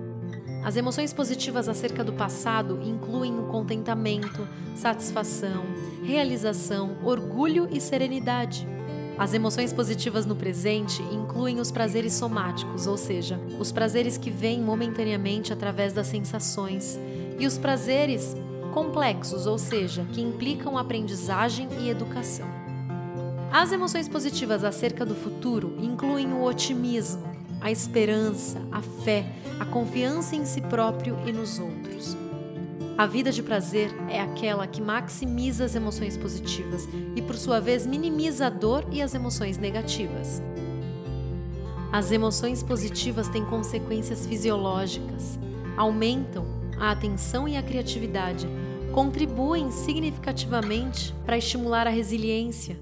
As 0.62 0.76
emoções 0.76 1.12
positivas 1.12 1.68
acerca 1.68 2.04
do 2.04 2.12
passado 2.12 2.80
incluem 2.84 3.36
o 3.36 3.48
contentamento, 3.48 4.48
satisfação, 4.76 5.64
realização, 6.04 6.96
orgulho 7.02 7.68
e 7.68 7.80
serenidade. 7.80 8.64
As 9.18 9.34
emoções 9.34 9.72
positivas 9.72 10.24
no 10.24 10.36
presente 10.36 11.02
incluem 11.12 11.58
os 11.58 11.72
prazeres 11.72 12.12
somáticos, 12.12 12.86
ou 12.86 12.96
seja, 12.96 13.40
os 13.58 13.72
prazeres 13.72 14.16
que 14.16 14.30
vêm 14.30 14.60
momentaneamente 14.60 15.52
através 15.52 15.92
das 15.92 16.06
sensações, 16.06 16.96
e 17.38 17.46
os 17.46 17.58
prazeres 17.58 18.36
complexos, 18.72 19.46
ou 19.46 19.56
seja, 19.56 20.04
que 20.12 20.20
implicam 20.20 20.76
aprendizagem 20.76 21.68
e 21.80 21.88
educação. 21.88 22.46
As 23.52 23.70
emoções 23.70 24.08
positivas 24.08 24.64
acerca 24.64 25.06
do 25.06 25.14
futuro 25.14 25.76
incluem 25.80 26.32
o 26.32 26.42
otimismo, 26.42 27.22
a 27.60 27.70
esperança, 27.70 28.60
a 28.72 28.82
fé, 28.82 29.26
a 29.60 29.64
confiança 29.64 30.34
em 30.34 30.44
si 30.44 30.60
próprio 30.60 31.16
e 31.24 31.32
nos 31.32 31.58
outros. 31.60 32.16
A 32.98 33.06
vida 33.06 33.32
de 33.32 33.42
prazer 33.42 33.90
é 34.08 34.20
aquela 34.20 34.66
que 34.66 34.80
maximiza 34.80 35.64
as 35.64 35.74
emoções 35.74 36.16
positivas 36.16 36.88
e, 37.16 37.22
por 37.22 37.36
sua 37.36 37.60
vez, 37.60 37.86
minimiza 37.86 38.46
a 38.46 38.50
dor 38.50 38.84
e 38.92 39.00
as 39.00 39.14
emoções 39.14 39.58
negativas. 39.58 40.42
As 41.92 42.10
emoções 42.10 42.62
positivas 42.62 43.28
têm 43.28 43.44
consequências 43.44 44.26
fisiológicas, 44.26 45.38
aumentam 45.76 46.44
a 46.78 46.90
atenção 46.90 47.48
e 47.48 47.56
a 47.56 47.62
criatividade, 47.62 48.48
contribuem 48.92 49.70
significativamente 49.70 51.14
para 51.24 51.38
estimular 51.38 51.86
a 51.86 51.90
resiliência 51.90 52.78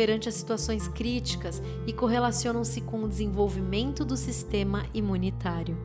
perante 0.00 0.30
as 0.30 0.34
situações 0.34 0.88
críticas 0.88 1.60
e 1.86 1.92
correlacionam-se 1.92 2.80
com 2.80 3.04
o 3.04 3.08
desenvolvimento 3.08 4.02
do 4.02 4.16
sistema 4.16 4.86
imunitário. 4.94 5.76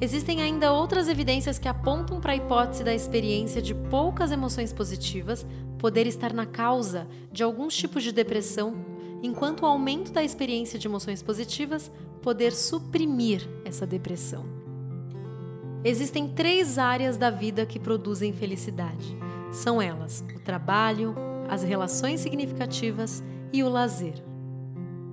Existem 0.00 0.40
ainda 0.40 0.72
outras 0.72 1.06
evidências 1.06 1.58
que 1.58 1.68
apontam 1.68 2.22
para 2.22 2.32
a 2.32 2.36
hipótese 2.36 2.82
da 2.82 2.94
experiência 2.94 3.60
de 3.60 3.74
poucas 3.74 4.32
emoções 4.32 4.72
positivas 4.72 5.44
poder 5.78 6.06
estar 6.06 6.32
na 6.32 6.46
causa 6.46 7.06
de 7.30 7.42
alguns 7.42 7.76
tipos 7.76 8.02
de 8.02 8.12
depressão, 8.12 8.74
enquanto 9.22 9.60
o 9.60 9.66
aumento 9.66 10.10
da 10.10 10.24
experiência 10.24 10.78
de 10.78 10.88
emoções 10.88 11.22
positivas 11.22 11.90
poder 12.22 12.50
suprimir 12.50 13.46
essa 13.62 13.86
depressão. 13.86 14.59
Existem 15.82 16.28
três 16.28 16.76
áreas 16.76 17.16
da 17.16 17.30
vida 17.30 17.64
que 17.64 17.78
produzem 17.78 18.32
felicidade. 18.32 19.16
São 19.50 19.80
elas: 19.80 20.22
o 20.36 20.40
trabalho, 20.40 21.14
as 21.48 21.62
relações 21.62 22.20
significativas 22.20 23.22
e 23.52 23.62
o 23.62 23.68
lazer. 23.68 24.22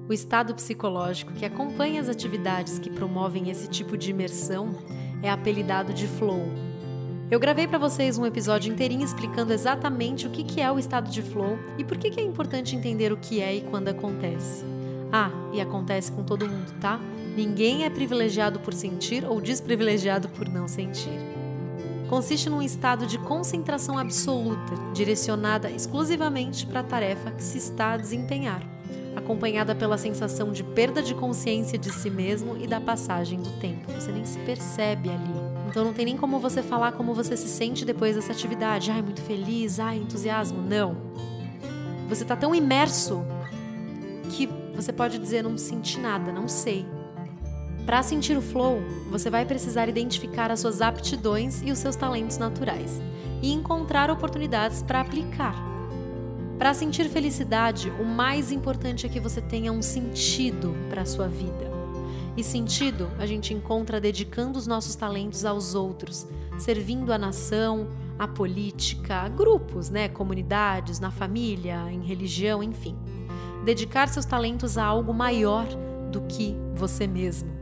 O 0.09 0.13
estado 0.13 0.53
psicológico 0.55 1.33
que 1.33 1.45
acompanha 1.45 2.01
as 2.01 2.09
atividades 2.09 2.79
que 2.79 2.89
promovem 2.89 3.49
esse 3.49 3.67
tipo 3.67 3.97
de 3.97 4.11
imersão 4.11 4.69
é 5.21 5.29
apelidado 5.29 5.93
de 5.93 6.07
flow. 6.07 6.43
Eu 7.29 7.39
gravei 7.39 7.67
para 7.67 7.77
vocês 7.77 8.17
um 8.17 8.25
episódio 8.25 8.71
inteirinho 8.71 9.03
explicando 9.03 9.51
exatamente 9.51 10.27
o 10.27 10.29
que 10.29 10.61
é 10.61 10.71
o 10.71 10.79
estado 10.79 11.09
de 11.09 11.21
flow 11.21 11.59
e 11.77 11.83
por 11.83 11.97
que 11.97 12.19
é 12.19 12.23
importante 12.23 12.73
entender 12.73 13.11
o 13.11 13.17
que 13.17 13.41
é 13.41 13.55
e 13.55 13.61
quando 13.61 13.89
acontece. 13.89 14.63
Ah, 15.11 15.29
e 15.53 15.59
acontece 15.59 16.09
com 16.11 16.23
todo 16.23 16.47
mundo, 16.47 16.73
tá? 16.79 17.01
Ninguém 17.37 17.85
é 17.85 17.89
privilegiado 17.91 18.59
por 18.59 18.73
sentir 18.73 19.23
ou 19.23 19.39
desprivilegiado 19.39 20.27
por 20.27 20.49
não 20.49 20.67
sentir. 20.67 21.19
Consiste 22.09 22.49
num 22.49 22.63
estado 22.63 23.05
de 23.05 23.19
concentração 23.19 23.95
absoluta, 23.95 24.73
direcionada 24.91 25.69
exclusivamente 25.69 26.65
para 26.65 26.79
a 26.79 26.83
tarefa 26.83 27.29
que 27.29 27.43
se 27.43 27.59
está 27.59 27.91
a 27.91 27.97
desempenhar 27.97 28.67
acompanhada 29.15 29.75
pela 29.75 29.99
sensação 29.99 30.51
de 30.51 30.63
perda 30.63 31.01
de 31.01 31.13
consciência 31.13 31.77
de 31.77 31.91
si 31.93 32.09
mesmo 32.09 32.57
e 32.57 32.65
da 32.65 32.81
passagem 32.81 33.39
do 33.39 33.51
tempo. 33.59 33.91
Você 33.91 34.11
nem 34.11 34.25
se 34.25 34.39
percebe 34.39 35.09
ali. 35.09 35.33
Então 35.69 35.85
não 35.85 35.93
tem 35.93 36.05
nem 36.05 36.17
como 36.17 36.39
você 36.39 36.63
falar 36.63 36.93
como 36.93 37.13
você 37.13 37.37
se 37.37 37.47
sente 37.47 37.85
depois 37.85 38.15
dessa 38.15 38.31
atividade. 38.31 38.89
Ai, 38.89 39.03
muito 39.03 39.21
feliz, 39.21 39.79
ai, 39.79 39.97
entusiasmo. 39.97 40.59
Não. 40.61 40.97
Você 42.09 42.23
está 42.23 42.35
tão 42.35 42.55
imerso 42.55 43.23
que 44.31 44.49
você 44.75 44.91
pode 44.91 45.19
dizer 45.19 45.43
não 45.43 45.55
senti 45.55 45.99
nada, 45.99 46.31
não 46.31 46.47
sei. 46.47 46.96
Para 47.87 48.03
sentir 48.03 48.37
o 48.37 48.41
flow, 48.41 48.83
você 49.09 49.31
vai 49.31 49.45
precisar 49.45 49.89
identificar 49.89 50.51
as 50.51 50.59
suas 50.59 50.79
aptidões 50.79 51.63
e 51.63 51.71
os 51.71 51.79
seus 51.79 51.95
talentos 51.95 52.37
naturais 52.37 53.01
e 53.41 53.51
encontrar 53.51 54.11
oportunidades 54.11 54.83
para 54.83 55.01
aplicar 55.01 55.67
para 56.57 56.73
sentir 56.73 57.07
felicidade, 57.07 57.91
o 57.99 58.03
mais 58.03 58.51
importante 58.51 59.05
é 59.05 59.09
que 59.09 59.19
você 59.19 59.39
tenha 59.39 59.71
um 59.71 59.81
sentido 59.81 60.75
para 60.89 61.03
a 61.03 61.05
sua 61.05 61.27
vida. 61.27 61.67
E 62.35 62.43
sentido 62.43 63.11
a 63.19 63.27
gente 63.27 63.53
encontra 63.53 64.01
dedicando 64.01 64.57
os 64.57 64.65
nossos 64.65 64.95
talentos 64.95 65.45
aos 65.45 65.75
outros, 65.75 66.25
servindo 66.57 67.13
a 67.13 67.17
nação, 67.17 67.87
a 68.17 68.27
política, 68.27 69.17
a 69.17 69.29
grupos, 69.29 69.91
né, 69.91 70.09
comunidades, 70.09 70.99
na 70.99 71.11
família, 71.11 71.91
em 71.91 72.01
religião, 72.01 72.63
enfim. 72.63 72.97
Dedicar 73.63 74.09
seus 74.09 74.25
talentos 74.25 74.79
a 74.79 74.83
algo 74.83 75.13
maior 75.13 75.67
do 76.11 76.21
que 76.21 76.55
você 76.73 77.05
mesmo. 77.05 77.56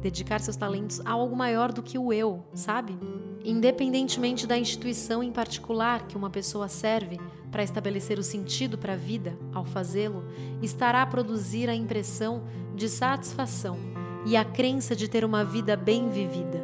Dedicar 0.00 0.40
seus 0.40 0.56
talentos 0.56 1.00
a 1.04 1.10
algo 1.10 1.36
maior 1.36 1.72
do 1.72 1.82
que 1.82 1.98
o 1.98 2.12
eu, 2.12 2.42
sabe? 2.54 2.98
Independentemente 3.44 4.46
da 4.46 4.56
instituição 4.56 5.22
em 5.22 5.30
particular 5.30 6.06
que 6.06 6.16
uma 6.16 6.30
pessoa 6.30 6.68
serve, 6.68 7.18
para 7.50 7.62
estabelecer 7.62 8.18
o 8.18 8.22
sentido 8.22 8.78
para 8.78 8.94
a 8.94 8.96
vida, 8.96 9.36
ao 9.52 9.64
fazê-lo, 9.64 10.24
estará 10.62 11.02
a 11.02 11.06
produzir 11.06 11.68
a 11.68 11.74
impressão 11.74 12.44
de 12.74 12.88
satisfação 12.88 13.76
e 14.24 14.36
a 14.36 14.44
crença 14.44 14.94
de 14.94 15.08
ter 15.08 15.24
uma 15.24 15.44
vida 15.44 15.76
bem 15.76 16.08
vivida. 16.08 16.62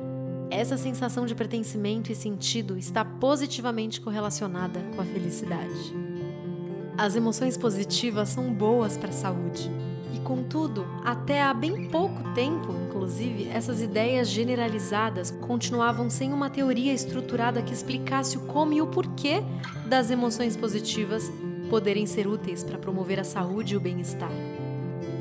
Essa 0.51 0.77
sensação 0.77 1.27
de 1.27 1.35
pertencimento 1.35 2.13
e 2.13 2.15
sentido 2.15 2.79
está 2.79 3.05
positivamente 3.05 4.01
correlacionada 4.01 4.81
com 4.95 5.03
a 5.03 5.05
felicidade. 5.05 5.95
As 6.97 7.17
emoções 7.17 7.57
positivas 7.57 8.29
são 8.29 8.55
boas 8.55 8.97
para 8.97 9.11
a 9.11 9.13
saúde 9.13 9.71
E 10.17 10.21
contudo, 10.21 10.87
até 11.05 11.43
há 11.43 11.53
bem 11.53 11.91
pouco 11.91 12.33
tempo, 12.33 12.75
inclusive, 12.87 13.51
essas 13.53 13.83
ideias 13.83 14.29
generalizadas 14.29 15.31
continuavam 15.31 16.09
sem 16.09 16.33
uma 16.33 16.49
teoria 16.49 16.95
estruturada 16.95 17.61
que 17.61 17.75
explicasse 17.75 18.39
o 18.39 18.41
como 18.47 18.73
e 18.73 18.81
o 18.81 18.87
porquê 18.87 19.43
das 19.87 20.11
emoções 20.11 20.57
positivas 20.57 21.31
poderem 21.69 22.07
ser 22.07 22.27
úteis 22.27 22.65
para 22.65 22.79
promover 22.79 23.21
a 23.21 23.25
saúde 23.25 23.75
e 23.75 23.77
o 23.77 23.81
bem-estar. 23.81 24.31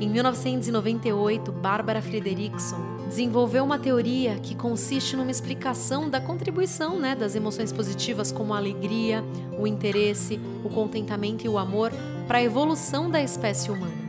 Em 0.00 0.08
1998, 0.08 1.52
Barbara 1.52 2.00
Frederickson 2.00 3.06
desenvolveu 3.06 3.64
uma 3.64 3.78
teoria 3.78 4.36
que 4.36 4.54
consiste 4.54 5.14
numa 5.14 5.30
explicação 5.30 6.08
da 6.08 6.22
contribuição 6.22 6.98
né, 6.98 7.14
das 7.14 7.34
emoções 7.34 7.70
positivas 7.70 8.32
como 8.32 8.54
a 8.54 8.56
alegria, 8.56 9.22
o 9.58 9.66
interesse, 9.66 10.40
o 10.64 10.70
contentamento 10.70 11.44
e 11.44 11.48
o 11.50 11.58
amor 11.58 11.92
para 12.26 12.38
a 12.38 12.42
evolução 12.42 13.10
da 13.10 13.20
espécie 13.22 13.70
humana. 13.70 14.05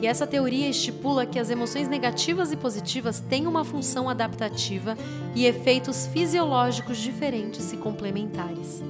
E 0.00 0.06
essa 0.06 0.26
teoria 0.26 0.68
estipula 0.68 1.26
que 1.26 1.38
as 1.38 1.50
emoções 1.50 1.88
negativas 1.88 2.52
e 2.52 2.56
positivas 2.56 3.18
têm 3.18 3.46
uma 3.46 3.64
função 3.64 4.08
adaptativa 4.08 4.96
e 5.34 5.44
efeitos 5.44 6.06
fisiológicos 6.06 6.98
diferentes 6.98 7.72
e 7.72 7.76
complementares. 7.76 8.82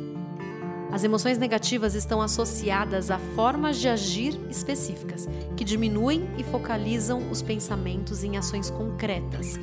As 0.91 1.05
emoções 1.05 1.39
negativas 1.39 1.95
estão 1.95 2.21
associadas 2.21 3.11
a 3.11 3.19
formas 3.35 3.79
de 3.79 3.89
agir 3.89 4.39
específicas, 4.51 5.29
que 5.57 5.65
diminuem 5.65 6.29
e 6.39 6.45
focalizam 6.45 7.31
os 7.31 7.43
pensamentos 7.43 8.25
em 8.25 8.37
ações 8.37 8.71
concretas, 8.71 9.59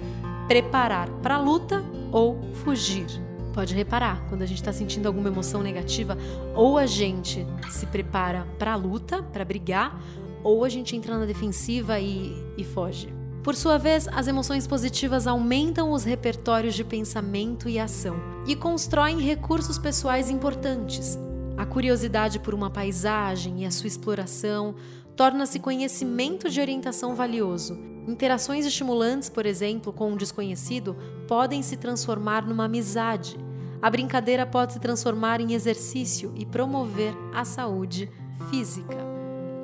preparar 0.47 1.09
para 1.21 1.35
a 1.35 1.39
luta 1.39 1.83
ou 2.11 2.39
fugir. 2.63 3.07
Pode 3.53 3.73
reparar, 3.73 4.27
quando 4.27 4.41
a 4.41 4.45
gente 4.45 4.57
está 4.57 4.73
sentindo 4.73 5.07
alguma 5.07 5.29
emoção 5.29 5.63
negativa, 5.63 6.17
ou 6.53 6.77
a 6.77 6.85
gente 6.85 7.45
se 7.71 7.85
prepara 7.85 8.45
para 8.59 8.73
a 8.73 8.75
luta, 8.75 9.23
para 9.23 9.45
brigar, 9.45 9.99
ou 10.45 10.63
a 10.63 10.69
gente 10.69 10.95
entra 10.95 11.17
na 11.17 11.25
defensiva 11.25 11.99
e, 11.99 12.31
e 12.55 12.63
foge. 12.63 13.11
Por 13.43 13.55
sua 13.55 13.79
vez, 13.79 14.07
as 14.07 14.27
emoções 14.27 14.67
positivas 14.67 15.25
aumentam 15.25 15.91
os 15.91 16.03
repertórios 16.03 16.75
de 16.75 16.83
pensamento 16.83 17.67
e 17.67 17.79
ação 17.79 18.15
e 18.47 18.55
constroem 18.55 19.19
recursos 19.19 19.79
pessoais 19.79 20.29
importantes. 20.29 21.17
A 21.57 21.65
curiosidade 21.65 22.37
por 22.39 22.53
uma 22.53 22.69
paisagem 22.69 23.63
e 23.63 23.65
a 23.65 23.71
sua 23.71 23.87
exploração 23.87 24.75
torna-se 25.15 25.59
conhecimento 25.59 26.47
de 26.47 26.61
orientação 26.61 27.15
valioso. 27.15 27.75
Interações 28.07 28.67
estimulantes, 28.67 29.29
por 29.29 29.47
exemplo, 29.47 29.91
com 29.91 30.11
um 30.11 30.17
desconhecido, 30.17 30.95
podem 31.27 31.63
se 31.63 31.75
transformar 31.75 32.45
numa 32.45 32.65
amizade. 32.65 33.35
A 33.81 33.89
brincadeira 33.89 34.45
pode 34.45 34.73
se 34.73 34.79
transformar 34.79 35.41
em 35.41 35.53
exercício 35.53 36.31
e 36.35 36.45
promover 36.45 37.15
a 37.33 37.43
saúde 37.43 38.11
física. 38.51 39.14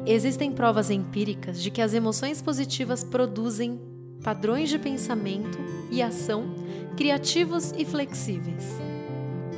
Existem 0.05 0.51
provas 0.51 0.89
empíricas 0.89 1.61
de 1.61 1.69
que 1.69 1.81
as 1.81 1.93
emoções 1.93 2.41
positivas 2.41 3.03
produzem 3.03 3.79
padrões 4.23 4.69
de 4.69 4.79
pensamento 4.79 5.59
e 5.91 6.01
ação 6.01 6.55
criativos 6.97 7.71
e 7.77 7.85
flexíveis. 7.85 8.79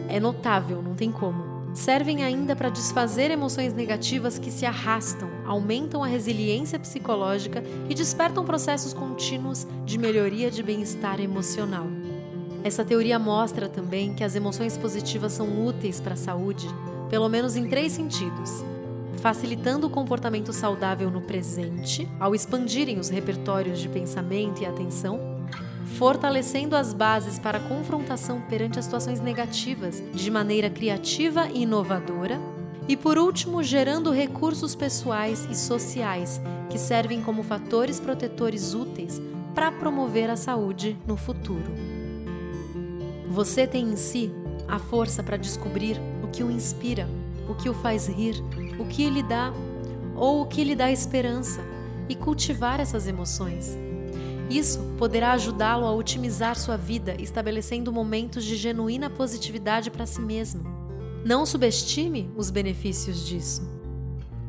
É 0.10 0.20
notável, 0.20 0.82
não 0.82 0.96
tem 0.96 1.12
como. 1.12 1.54
Servem 1.74 2.24
ainda 2.24 2.56
para 2.56 2.70
desfazer 2.70 3.32
emoções 3.32 3.74
negativas 3.74 4.38
que 4.38 4.52
se 4.52 4.66
arrastam, 4.66 5.30
aumentam 5.46 6.04
a 6.04 6.08
resiliência 6.08 6.78
psicológica 6.78 7.64
e 7.90 7.96
despertam 7.96 8.46
processos 8.46 8.94
contínuos 8.94 9.66
de 9.86 9.98
melhoria 9.98 10.52
de 10.52 10.62
bem-estar 10.62 11.20
emocional. 11.20 11.88
Essa 12.64 12.86
teoria 12.86 13.18
mostra 13.18 13.68
também 13.68 14.14
que 14.14 14.24
as 14.24 14.36
emoções 14.36 14.78
positivas 14.78 15.34
são 15.34 15.66
úteis 15.66 16.00
para 16.00 16.14
a 16.14 16.18
saúde, 16.18 16.68
pelo 17.10 17.28
menos 17.28 17.56
em 17.56 17.68
três 17.68 17.94
sentidos 17.94 18.64
facilitando 19.20 19.88
o 19.88 19.90
comportamento 19.90 20.52
saudável 20.52 21.10
no 21.10 21.22
presente, 21.22 22.08
ao 22.20 22.34
expandirem 22.34 23.00
os 23.00 23.10
repertórios 23.10 23.80
de 23.80 23.88
pensamento 23.90 24.62
e 24.62 24.66
atenção, 24.66 25.20
fortalecendo 25.98 26.76
as 26.76 26.94
bases 26.94 27.38
para 27.38 27.58
a 27.58 27.62
confrontação 27.62 28.42
perante 28.42 28.80
as 28.80 28.86
situações 28.86 29.20
negativas 29.20 30.04
de 30.14 30.32
maneira 30.32 30.70
criativa 30.70 31.48
e 31.54 31.64
inovadora, 31.64 32.40
e 32.88 32.98
por 32.98 33.18
último, 33.18 33.64
gerando 33.64 34.12
recursos 34.12 34.76
pessoais 34.76 35.48
e 35.50 35.56
sociais 35.56 36.42
que 36.70 36.78
servem 36.78 37.22
como 37.22 37.44
fatores 37.44 38.00
protetores 38.00 38.74
úteis 38.74 39.22
para 39.56 39.72
promover 39.72 40.30
a 40.30 40.36
saúde 40.36 40.98
no 41.08 41.16
futuro. 41.16 41.72
Você 43.30 43.66
tem 43.66 43.86
em 43.86 43.96
si 43.96 44.32
a 44.68 44.80
força 44.80 45.24
para 45.24 45.38
descobrir 45.38 46.00
o 46.24 46.28
que 46.28 46.44
o 46.44 46.52
inspira, 46.52 47.08
o 47.48 47.56
que 47.56 47.70
o 47.70 47.74
faz 47.74 48.08
rir, 48.08 48.36
o 48.80 48.86
que 48.86 49.10
lhe 49.10 49.24
dá 49.24 49.54
ou 50.16 50.42
o 50.42 50.46
que 50.46 50.64
lhe 50.64 50.76
dá 50.76 50.92
esperança 50.92 51.62
e 52.08 52.16
cultivar 52.16 52.80
essas 52.80 53.08
emoções. 53.08 53.78
Isso 54.50 54.80
poderá 54.98 55.32
ajudá-lo 55.32 55.86
a 55.86 55.92
otimizar 55.92 56.56
sua 56.56 56.78
vida, 56.78 57.16
estabelecendo 57.20 57.92
momentos 57.92 58.44
de 58.44 58.56
genuína 58.56 59.10
positividade 59.10 59.90
para 59.90 60.06
si 60.06 60.22
mesmo. 60.22 60.64
Não 61.26 61.46
subestime 61.46 62.30
os 62.36 62.50
benefícios 62.50 63.26
disso. 63.26 63.62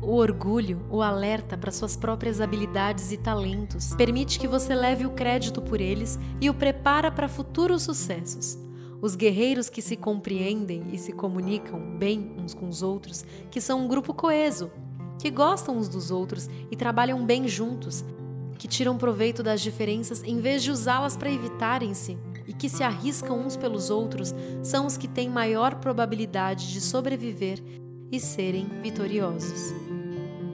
O 0.01 0.15
orgulho 0.17 0.85
o 0.91 1.01
alerta 1.01 1.57
para 1.57 1.71
suas 1.71 1.95
próprias 1.95 2.39
habilidades 2.39 3.11
e 3.11 3.17
talentos, 3.17 3.95
permite 3.95 4.37
que 4.37 4.47
você 4.47 4.75
leve 4.75 5.05
o 5.05 5.11
crédito 5.11 5.61
por 5.61 5.81
eles 5.81 6.19
e 6.39 6.49
o 6.49 6.53
prepara 6.53 7.09
para 7.09 7.27
futuros 7.27 7.83
sucessos. 7.83 8.59
Os 9.01 9.15
guerreiros 9.15 9.69
que 9.69 9.81
se 9.81 9.95
compreendem 9.95 10.83
e 10.91 10.97
se 10.97 11.11
comunicam 11.11 11.79
bem 11.97 12.31
uns 12.37 12.53
com 12.53 12.67
os 12.67 12.81
outros, 12.81 13.25
que 13.51 13.61
são 13.61 13.85
um 13.85 13.87
grupo 13.87 14.13
coeso, 14.13 14.71
que 15.19 15.29
gostam 15.29 15.77
uns 15.77 15.87
dos 15.87 16.11
outros 16.11 16.49
e 16.71 16.75
trabalham 16.75 17.25
bem 17.25 17.47
juntos, 17.47 18.03
que 18.57 18.67
tiram 18.67 18.97
proveito 18.97 19.43
das 19.43 19.61
diferenças 19.61 20.23
em 20.23 20.39
vez 20.39 20.63
de 20.63 20.71
usá-las 20.71 21.15
para 21.15 21.31
evitarem-se 21.31 22.17
e 22.47 22.53
que 22.53 22.69
se 22.69 22.83
arriscam 22.83 23.39
uns 23.39 23.57
pelos 23.57 23.89
outros, 23.89 24.33
são 24.63 24.85
os 24.85 24.97
que 24.97 25.07
têm 25.07 25.29
maior 25.29 25.75
probabilidade 25.75 26.71
de 26.71 26.79
sobreviver 26.79 27.61
e 28.11 28.19
serem 28.19 28.67
vitoriosos. 28.81 29.84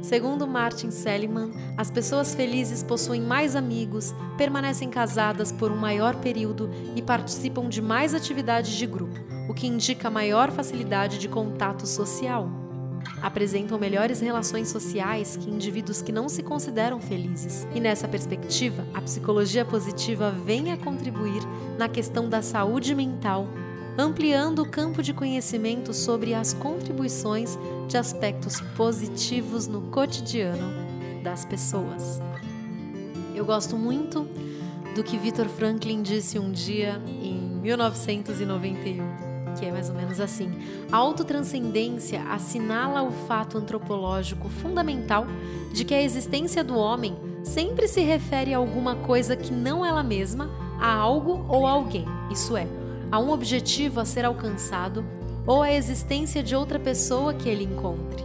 Segundo 0.01 0.47
Martin 0.47 0.89
Seligman, 0.89 1.51
as 1.77 1.91
pessoas 1.91 2.33
felizes 2.33 2.81
possuem 2.81 3.21
mais 3.21 3.55
amigos, 3.55 4.13
permanecem 4.35 4.89
casadas 4.89 5.51
por 5.51 5.71
um 5.71 5.77
maior 5.77 6.15
período 6.15 6.71
e 6.95 7.01
participam 7.01 7.69
de 7.69 7.81
mais 7.81 8.15
atividades 8.15 8.71
de 8.71 8.87
grupo, 8.87 9.19
o 9.47 9.53
que 9.53 9.67
indica 9.67 10.09
maior 10.09 10.51
facilidade 10.51 11.19
de 11.19 11.29
contato 11.29 11.85
social. 11.85 12.49
Apresentam 13.21 13.77
melhores 13.77 14.19
relações 14.19 14.69
sociais 14.69 15.37
que 15.37 15.49
indivíduos 15.49 16.01
que 16.01 16.11
não 16.11 16.27
se 16.27 16.41
consideram 16.41 16.99
felizes. 16.99 17.67
E 17.73 17.79
nessa 17.79 18.07
perspectiva, 18.07 18.85
a 18.93 19.01
psicologia 19.01 19.63
positiva 19.63 20.31
vem 20.31 20.71
a 20.71 20.77
contribuir 20.77 21.41
na 21.77 21.87
questão 21.87 22.27
da 22.27 22.41
saúde 22.41 22.95
mental 22.95 23.47
ampliando 23.97 24.59
o 24.59 24.69
campo 24.69 25.01
de 25.01 25.13
conhecimento 25.13 25.93
sobre 25.93 26.33
as 26.33 26.53
contribuições 26.53 27.57
de 27.87 27.97
aspectos 27.97 28.61
positivos 28.75 29.67
no 29.67 29.81
cotidiano 29.81 30.71
das 31.23 31.45
pessoas. 31.45 32.21
Eu 33.35 33.45
gosto 33.45 33.77
muito 33.77 34.27
do 34.95 35.03
que 35.03 35.17
Victor 35.17 35.47
Franklin 35.47 36.01
disse 36.01 36.37
um 36.37 36.51
dia 36.51 37.01
em 37.07 37.39
1991, 37.61 39.53
que 39.57 39.65
é 39.65 39.71
mais 39.71 39.89
ou 39.89 39.95
menos 39.95 40.19
assim: 40.19 40.51
a 40.91 40.97
autotranscendência 40.97 42.21
assinala 42.29 43.03
o 43.03 43.11
fato 43.11 43.57
antropológico 43.57 44.49
fundamental 44.49 45.25
de 45.71 45.85
que 45.85 45.93
a 45.93 46.01
existência 46.01 46.63
do 46.63 46.77
homem 46.77 47.15
sempre 47.43 47.87
se 47.87 48.01
refere 48.01 48.53
a 48.53 48.57
alguma 48.57 48.95
coisa 48.95 49.35
que 49.35 49.51
não 49.51 49.85
ela 49.85 50.03
mesma, 50.03 50.49
a 50.79 50.93
algo 50.93 51.45
ou 51.47 51.65
a 51.65 51.71
alguém. 51.71 52.05
Isso 52.29 52.55
é, 52.57 52.67
a 53.11 53.19
um 53.19 53.31
objetivo 53.31 53.99
a 53.99 54.05
ser 54.05 54.23
alcançado 54.25 55.03
ou 55.45 55.61
a 55.61 55.71
existência 55.71 56.41
de 56.41 56.55
outra 56.55 56.79
pessoa 56.79 57.33
que 57.33 57.49
ele 57.49 57.63
encontre. 57.63 58.23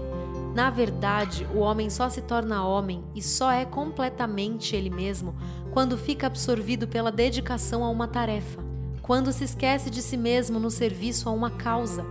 Na 0.55 0.71
verdade, 0.71 1.47
o 1.55 1.59
homem 1.59 1.91
só 1.91 2.09
se 2.09 2.23
torna 2.23 2.67
homem 2.67 3.05
e 3.15 3.21
só 3.21 3.51
é 3.51 3.65
completamente 3.65 4.75
ele 4.75 4.89
mesmo 4.89 5.35
quando 5.71 5.99
fica 5.99 6.27
absorvido 6.27 6.89
pela 6.89 7.13
dedicação 7.13 7.85
a 7.85 7.91
uma 7.91 8.09
tarefa, 8.09 8.63
quando 9.03 9.33
se 9.33 9.45
esquece 9.45 9.91
de 9.91 10.01
si 10.01 10.17
mesmo 10.17 10.59
no 10.59 10.71
serviço 10.71 11.29
a 11.29 11.33
uma 11.33 11.51
causa 11.51 12.07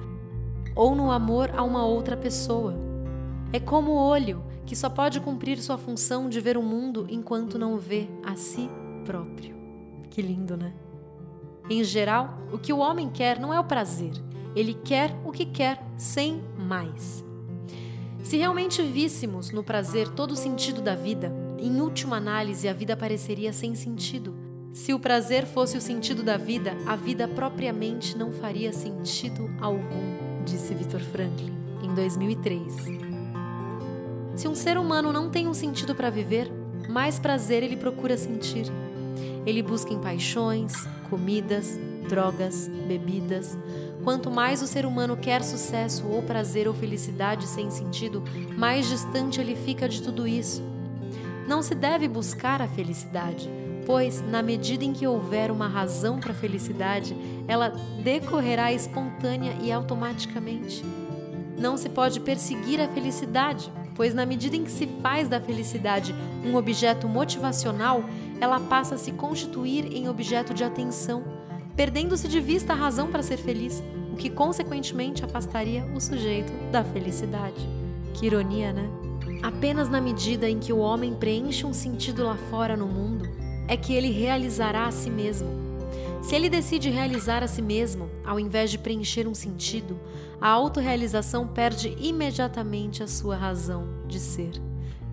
ou 0.75 0.93
no 0.93 1.09
amor 1.09 1.49
a 1.55 1.63
uma 1.63 1.85
outra 1.85 2.15
pessoa. 2.15 2.75
É 3.51 3.59
como 3.59 3.93
o 3.93 4.07
olho, 4.07 4.43
que 4.65 4.75
só 4.75 4.89
pode 4.89 5.19
cumprir 5.19 5.57
sua 5.59 5.77
função 5.77 6.29
de 6.29 6.39
ver 6.41 6.57
o 6.57 6.61
mundo 6.61 7.07
enquanto 7.09 7.57
não 7.57 7.77
vê 7.77 8.07
a 8.23 8.35
si 8.35 8.69
próprio. 9.05 9.55
Que 10.09 10.21
lindo, 10.21 10.57
né? 10.57 10.73
Em 11.69 11.83
geral, 11.83 12.37
o 12.51 12.57
que 12.57 12.71
o 12.71 12.79
homem 12.79 13.09
quer 13.09 13.39
não 13.39 13.53
é 13.53 13.59
o 13.59 13.63
prazer, 13.63 14.13
ele 14.55 14.73
quer 14.73 15.15
o 15.25 15.31
que 15.31 15.45
quer 15.45 15.83
sem 15.97 16.43
mais. 16.57 17.25
Se 18.23 18.37
realmente 18.37 18.81
víssemos 18.81 19.51
no 19.51 19.63
prazer 19.63 20.09
todo 20.09 20.31
o 20.31 20.35
sentido 20.35 20.81
da 20.81 20.95
vida, 20.95 21.31
em 21.59 21.81
última 21.81 22.17
análise 22.17 22.67
a 22.67 22.73
vida 22.73 22.95
pareceria 22.95 23.51
sem 23.53 23.75
sentido. 23.75 24.35
Se 24.73 24.93
o 24.93 24.99
prazer 24.99 25.45
fosse 25.45 25.77
o 25.77 25.81
sentido 25.81 26.21
da 26.21 26.37
vida, 26.37 26.75
a 26.85 26.95
vida 26.95 27.27
propriamente 27.27 28.17
não 28.17 28.31
faria 28.31 28.73
sentido 28.73 29.49
algum, 29.61 30.43
disse 30.43 30.73
Victor 30.73 31.01
Franklin 31.01 31.53
em 31.81 31.93
2003. 31.93 32.75
Se 34.35 34.47
um 34.47 34.55
ser 34.55 34.77
humano 34.77 35.13
não 35.13 35.29
tem 35.29 35.47
um 35.47 35.53
sentido 35.53 35.95
para 35.95 36.09
viver, 36.09 36.51
mais 36.89 37.19
prazer 37.19 37.63
ele 37.63 37.77
procura 37.77 38.17
sentir. 38.17 38.65
Ele 39.45 39.61
busca 39.61 39.93
em 39.93 39.99
paixões, 39.99 40.73
comidas, 41.09 41.79
drogas, 42.07 42.69
bebidas. 42.87 43.57
Quanto 44.03 44.29
mais 44.29 44.61
o 44.61 44.67
ser 44.67 44.85
humano 44.85 45.17
quer 45.17 45.43
sucesso 45.43 46.07
ou 46.07 46.21
prazer 46.21 46.67
ou 46.67 46.73
felicidade 46.73 47.47
sem 47.47 47.69
sentido, 47.69 48.23
mais 48.57 48.87
distante 48.87 49.41
ele 49.41 49.55
fica 49.55 49.89
de 49.89 50.01
tudo 50.01 50.27
isso. 50.27 50.63
Não 51.47 51.61
se 51.61 51.75
deve 51.75 52.07
buscar 52.07 52.61
a 52.61 52.67
felicidade, 52.67 53.49
pois, 53.85 54.21
na 54.21 54.41
medida 54.41 54.83
em 54.83 54.93
que 54.93 55.05
houver 55.05 55.51
uma 55.51 55.67
razão 55.67 56.19
para 56.19 56.31
a 56.31 56.35
felicidade, 56.35 57.15
ela 57.47 57.69
decorrerá 58.03 58.73
espontânea 58.73 59.53
e 59.61 59.71
automaticamente. 59.71 60.83
Não 61.57 61.77
se 61.77 61.87
pode 61.87 62.19
perseguir 62.19 62.81
a 62.81 62.87
felicidade, 62.87 63.71
pois, 63.93 64.13
na 64.13 64.25
medida 64.25 64.55
em 64.55 64.63
que 64.63 64.71
se 64.71 64.87
faz 65.01 65.29
da 65.29 65.39
felicidade 65.39 66.13
um 66.43 66.55
objeto 66.55 67.07
motivacional, 67.07 68.03
ela 68.39 68.59
passa 68.59 68.95
a 68.95 68.97
se 68.97 69.11
constituir 69.11 69.91
em 69.93 70.09
objeto 70.09 70.53
de 70.53 70.63
atenção, 70.63 71.23
perdendo-se 71.75 72.27
de 72.27 72.39
vista 72.39 72.73
a 72.73 72.75
razão 72.75 73.07
para 73.07 73.23
ser 73.23 73.37
feliz, 73.37 73.83
o 74.11 74.15
que 74.15 74.29
consequentemente 74.29 75.23
afastaria 75.23 75.85
o 75.93 75.99
sujeito 75.99 76.51
da 76.71 76.83
felicidade. 76.83 77.67
Que 78.13 78.25
ironia, 78.27 78.71
né? 78.71 78.89
Apenas 79.43 79.89
na 79.89 79.99
medida 79.99 80.49
em 80.49 80.59
que 80.59 80.73
o 80.73 80.79
homem 80.79 81.13
preenche 81.13 81.65
um 81.65 81.73
sentido 81.73 82.23
lá 82.23 82.37
fora 82.49 82.77
no 82.77 82.87
mundo, 82.87 83.29
é 83.67 83.75
que 83.75 83.93
ele 83.93 84.11
realizará 84.11 84.85
a 84.85 84.91
si 84.91 85.09
mesmo. 85.09 85.49
Se 86.21 86.35
ele 86.35 86.49
decide 86.49 86.89
realizar 86.89 87.43
a 87.43 87.47
si 87.47 87.61
mesmo, 87.61 88.09
ao 88.25 88.39
invés 88.39 88.71
de 88.71 88.79
preencher 88.79 89.27
um 89.27 89.35
sentido, 89.35 89.99
a 90.41 90.49
autorrealização 90.49 91.47
perde 91.47 91.95
imediatamente 91.99 93.03
a 93.03 93.07
sua 93.07 93.35
razão 93.35 93.87
de 94.07 94.19
ser, 94.19 94.51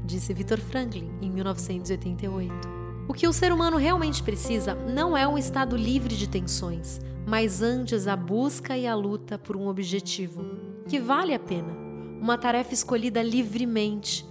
disse 0.05 0.33
Viktor 0.33 0.59
Franklin 0.59 1.11
em 1.21 1.31
1988. 1.31 2.82
O 3.13 3.15
que 3.15 3.29
o 3.29 3.33
ser 3.33 3.53
humano 3.53 3.77
realmente 3.77 4.23
precisa 4.23 4.75
não 4.75 5.15
é 5.15 5.29
um 5.29 5.37
estado 5.37 5.77
livre 5.77 6.17
de 6.17 6.27
tensões, 6.27 6.99
mas 7.27 7.61
antes 7.61 8.09
a 8.09 8.17
busca 8.17 8.75
e 8.75 8.87
a 8.87 8.95
luta 8.95 9.39
por 9.39 9.55
um 9.55 9.69
objetivo 9.69 10.43
que 10.89 10.99
vale 10.99 11.35
a 11.35 11.39
pena 11.39 11.77
uma 12.19 12.39
tarefa 12.39 12.73
escolhida 12.73 13.23
livremente. 13.23 14.27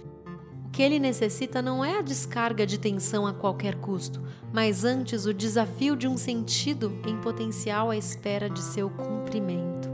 O 0.66 0.70
que 0.70 0.82
ele 0.82 0.98
necessita 0.98 1.62
não 1.62 1.84
é 1.84 1.98
a 1.98 2.02
descarga 2.02 2.66
de 2.66 2.76
tensão 2.76 3.24
a 3.24 3.32
qualquer 3.32 3.76
custo, 3.76 4.20
mas 4.52 4.82
antes 4.82 5.26
o 5.26 5.32
desafio 5.32 5.94
de 5.94 6.08
um 6.08 6.16
sentido 6.16 7.00
em 7.06 7.16
potencial 7.18 7.88
à 7.88 7.96
espera 7.96 8.50
de 8.50 8.58
seu 8.58 8.90
cumprimento. 8.90 9.91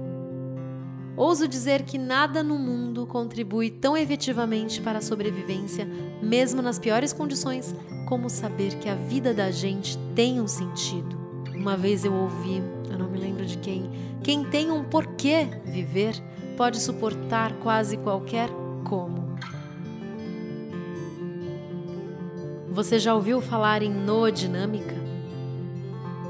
Ouso 1.19 1.49
dizer 1.49 1.83
que 1.83 1.99
nada 1.99 2.45
no 2.45 2.57
mundo 2.57 3.05
contribui 3.05 3.71
tão 3.71 3.97
efetivamente 3.97 4.81
para 4.81 4.99
a 4.99 5.03
sobrevivência, 5.03 5.85
mesmo 6.23 6.63
nas 6.63 6.79
piores 6.79 7.13
condições, 7.13 7.75
como 8.07 8.31
saber 8.31 8.77
que 8.79 8.89
a 8.89 8.95
vida 8.95 9.35
da 9.35 9.51
gente 9.51 9.99
tem 10.15 10.41
um 10.41 10.47
sentido. 10.47 11.19
Uma 11.57 11.77
vez 11.77 12.05
eu 12.05 12.15
ouvi, 12.15 12.63
eu 12.89 12.97
não 12.97 13.11
me 13.11 13.19
lembro 13.19 13.45
de 13.45 13.59
quem, 13.59 13.91
quem 14.23 14.45
tem 14.45 14.71
um 14.71 14.85
porquê 14.85 15.49
viver 15.65 16.15
pode 16.57 16.81
suportar 16.81 17.53
quase 17.55 17.97
qualquer 17.97 18.49
como. 18.85 19.37
Você 22.71 22.97
já 23.01 23.13
ouviu 23.13 23.41
falar 23.41 23.83
em 23.83 23.91
noodinâmica? 23.91 25.08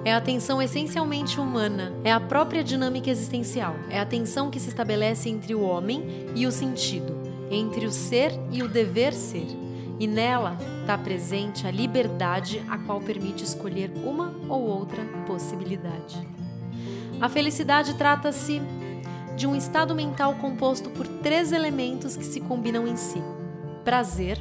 É 0.05 0.15
a 0.15 0.21
tensão 0.21 0.63
essencialmente 0.63 1.41
humana, 1.41 1.93
é 2.05 2.13
a 2.13 2.21
própria 2.21 2.63
dinâmica 2.63 3.11
existencial, 3.11 3.75
é 3.91 3.99
a 3.99 4.07
tensão 4.07 4.51
que 4.51 4.61
se 4.61 4.69
estabelece 4.69 5.29
entre 5.29 5.55
o 5.55 5.61
homem 5.61 6.27
e 6.35 6.47
o 6.47 6.53
sentido, 6.53 7.17
entre 7.51 7.85
o 7.85 7.91
ser 7.91 8.33
e 8.51 8.63
o 8.63 8.69
dever 8.69 9.13
ser. 9.13 9.47
E 9.99 10.07
nela 10.07 10.57
está 10.81 10.97
presente 10.97 11.67
a 11.67 11.71
liberdade 11.71 12.63
a 12.69 12.79
qual 12.79 13.01
permite 13.01 13.43
escolher 13.45 13.91
uma 14.05 14.33
ou 14.49 14.63
outra 14.63 15.05
possibilidade. 15.27 16.27
A 17.21 17.29
felicidade 17.29 17.95
trata-se 17.95 18.63
de 19.37 19.47
um 19.47 19.55
estado 19.55 19.95
mental 19.95 20.35
composto 20.37 20.89
por 20.91 21.07
três 21.07 21.53
elementos 21.53 22.17
que 22.17 22.25
se 22.25 22.41
combinam 22.41 22.87
em 22.87 22.97
si: 22.97 23.21
prazer, 23.85 24.39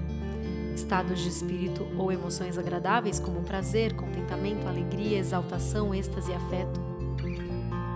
estados 0.78 1.20
de 1.20 1.30
espírito 1.30 1.88
ou 1.98 2.12
emoções 2.12 2.58
agradáveis 2.58 3.20
como 3.20 3.42
prazer, 3.42 3.96
contentamento, 3.96 4.68
alegria, 4.68 5.18
exaltação, 5.18 5.94
êxtase 5.94 6.32
e 6.32 6.36
afeto. 6.36 6.80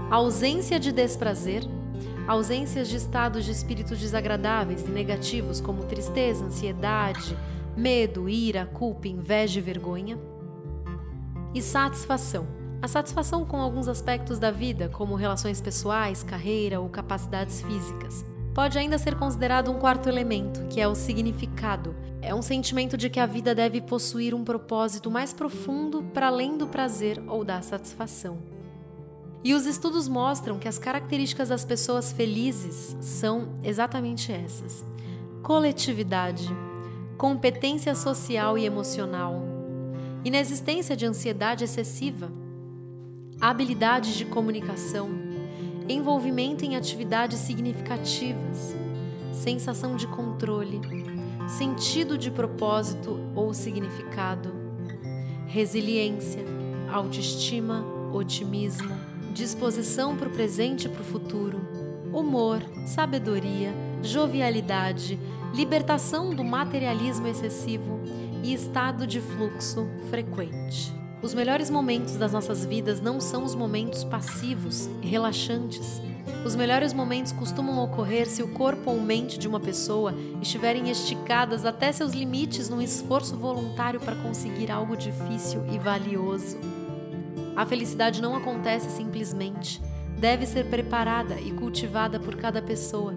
ausência 0.10 0.80
de 0.80 0.92
desprazer, 0.92 1.64
ausências 2.28 2.88
de 2.88 2.98
estados 2.98 3.46
de 3.46 3.52
espírito 3.52 3.96
desagradáveis 3.96 4.84
e 4.84 4.90
negativos 4.90 5.62
como 5.62 5.86
tristeza, 5.86 6.44
ansiedade, 6.44 7.38
medo, 7.78 8.28
ira, 8.28 8.66
culpa, 8.66 9.08
inveja 9.08 9.60
e 9.60 9.62
vergonha. 9.62 10.18
E 11.54 11.62
satisfação 11.62 12.62
a 12.82 12.88
satisfação 12.88 13.46
com 13.46 13.58
alguns 13.58 13.88
aspectos 13.88 14.40
da 14.40 14.50
vida, 14.50 14.90
como 14.90 15.14
relações 15.14 15.62
pessoais, 15.62 16.24
carreira 16.24 16.80
ou 16.80 16.90
capacidades 16.90 17.62
físicas. 17.62 18.26
Pode 18.54 18.78
ainda 18.78 18.98
ser 18.98 19.16
considerado 19.16 19.72
um 19.72 19.80
quarto 19.80 20.10
elemento, 20.10 20.66
que 20.68 20.82
é 20.82 20.88
o 20.88 20.94
significado. 20.94 21.96
É 22.22 22.36
um 22.36 22.42
sentimento 22.42 22.98
de 22.98 23.10
que 23.10 23.20
a 23.20 23.26
vida 23.26 23.56
deve 23.56 23.80
possuir 23.80 24.36
um 24.36 24.44
propósito 24.44 25.10
mais 25.10 25.32
profundo 25.32 26.04
para 26.14 26.28
além 26.28 26.58
do 26.58 26.68
prazer 26.68 27.24
ou 27.28 27.46
da 27.46 27.62
satisfação. 27.62 28.40
E 29.42 29.54
os 29.54 29.66
estudos 29.66 30.08
mostram 30.08 30.60
que 30.60 30.68
as 30.68 30.78
características 30.78 31.50
das 31.50 31.64
pessoas 31.64 32.12
felizes 32.12 32.96
são 33.00 33.54
exatamente 33.64 34.34
essas: 34.34 34.86
coletividade, 35.42 36.48
competência 37.18 37.96
social 37.96 38.58
e 38.58 38.66
emocional, 38.66 39.42
inexistência 40.26 40.96
de 40.96 41.06
ansiedade 41.06 41.64
excessiva, 41.64 42.30
habilidades 43.40 44.14
de 44.14 44.26
comunicação, 44.26 45.31
envolvimento 45.92 46.66
em 46.66 46.76
atividades 46.76 47.40
significativas, 47.40 48.76
sensação 49.34 49.96
de 49.96 50.08
controle, 50.08 50.80
sentido 51.48 52.18
de 52.18 52.32
propósito 52.32 53.20
ou 53.36 53.54
significado, 53.54 54.54
resiliência, 55.48 56.44
autoestima, 56.92 57.86
otimismo, 58.14 58.96
disposição 59.34 60.16
para 60.16 60.28
o 60.28 60.32
presente 60.32 60.86
e 60.86 60.90
para 60.90 61.02
o 61.02 61.06
futuro, 61.06 61.62
humor, 62.14 62.62
sabedoria, 62.86 63.74
jovialidade, 64.02 65.20
libertação 65.54 66.34
do 66.34 66.44
materialismo 66.44 67.28
excessivo 67.28 68.00
e 68.44 68.54
estado 68.54 69.06
de 69.06 69.22
fluxo 69.22 69.88
frequente. 70.10 71.01
Os 71.22 71.36
melhores 71.36 71.70
momentos 71.70 72.16
das 72.16 72.34
nossas 72.34 72.66
vidas 72.66 73.00
não 73.00 73.22
são 73.22 73.44
os 73.44 73.54
momentos 73.54 74.04
passivos, 74.04 74.90
relaxantes. 75.04 76.02
Os 76.44 76.56
melhores 76.56 76.94
momentos 76.94 77.32
costumam 77.32 77.84
ocorrer 77.84 78.28
se 78.28 78.42
o 78.42 78.48
corpo 78.48 78.90
ou 78.90 79.00
mente 79.00 79.38
de 79.38 79.48
uma 79.48 79.60
pessoa 79.60 80.16
estiverem 80.42 80.90
esticadas 80.90 81.64
até 81.64 81.92
seus 81.92 82.14
limites 82.14 82.70
num 82.70 82.82
esforço 82.82 83.38
voluntário 83.38 84.00
para 84.00 84.16
conseguir 84.16 84.72
algo 84.72 84.98
difícil 84.98 85.64
e 85.72 85.78
valioso. 85.78 86.58
A 87.56 87.68
felicidade 87.68 88.20
não 88.20 88.36
acontece 88.36 88.90
simplesmente. 88.90 89.80
Deve 90.18 90.48
ser 90.48 90.66
preparada 90.72 91.40
e 91.40 91.52
cultivada 91.52 92.20
por 92.20 92.36
cada 92.36 92.64
pessoa, 92.64 93.14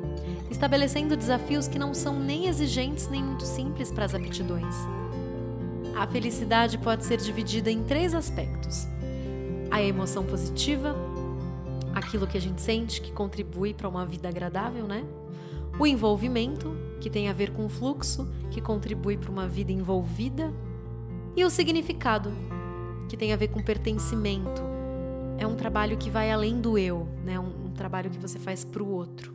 estabelecendo 0.51 1.17
desafios 1.17 1.67
que 1.67 1.79
não 1.79 1.95
são 1.95 2.21
nem 2.21 2.49
exigentes 2.49 3.09
nem 3.09 3.23
muito 3.23 3.45
simples 3.45 3.91
para 3.91 4.05
as 4.05 4.15
aptidões. 4.15 4.75
A 5.97 6.09
felicidade 6.09 6.77
pode 6.77 7.05
ser 7.05 7.19
dividida 7.19 7.71
em 7.71 7.85
três 7.85 8.15
aspectos: 8.15 8.89
a 9.71 9.81
emoção 9.81 10.25
positiva, 10.25 10.95
aquilo 11.95 12.27
que 12.27 12.37
a 12.37 12.41
gente 12.41 12.61
sente 12.61 13.01
que 13.01 13.13
contribui 13.13 13.73
para 13.73 13.89
uma 13.89 14.05
vida 14.05 14.29
agradável, 14.29 14.87
né? 14.87 15.05
O 15.79 15.87
envolvimento, 15.87 16.77
que 17.01 17.09
tem 17.09 17.29
a 17.29 17.33
ver 17.33 17.53
com 17.53 17.67
o 17.67 17.69
fluxo, 17.69 18.29
que 18.51 18.61
contribui 18.61 19.17
para 19.17 19.31
uma 19.31 19.47
vida 19.47 19.71
envolvida, 19.71 20.53
e 21.37 21.45
o 21.45 21.51
significado, 21.51 22.33
que 23.09 23.17
tem 23.17 23.33
a 23.33 23.37
ver 23.37 23.49
com 23.49 23.63
pertencimento. 23.63 24.63
É 25.39 25.47
um 25.47 25.55
trabalho 25.55 25.97
que 25.97 26.11
vai 26.11 26.31
além 26.31 26.61
do 26.61 26.77
eu, 26.77 27.09
né? 27.25 27.39
Um, 27.39 27.67
um 27.67 27.71
trabalho 27.71 28.11
que 28.11 28.19
você 28.19 28.39
faz 28.39 28.65
para 28.65 28.83
o 28.83 28.89
outro, 28.89 29.33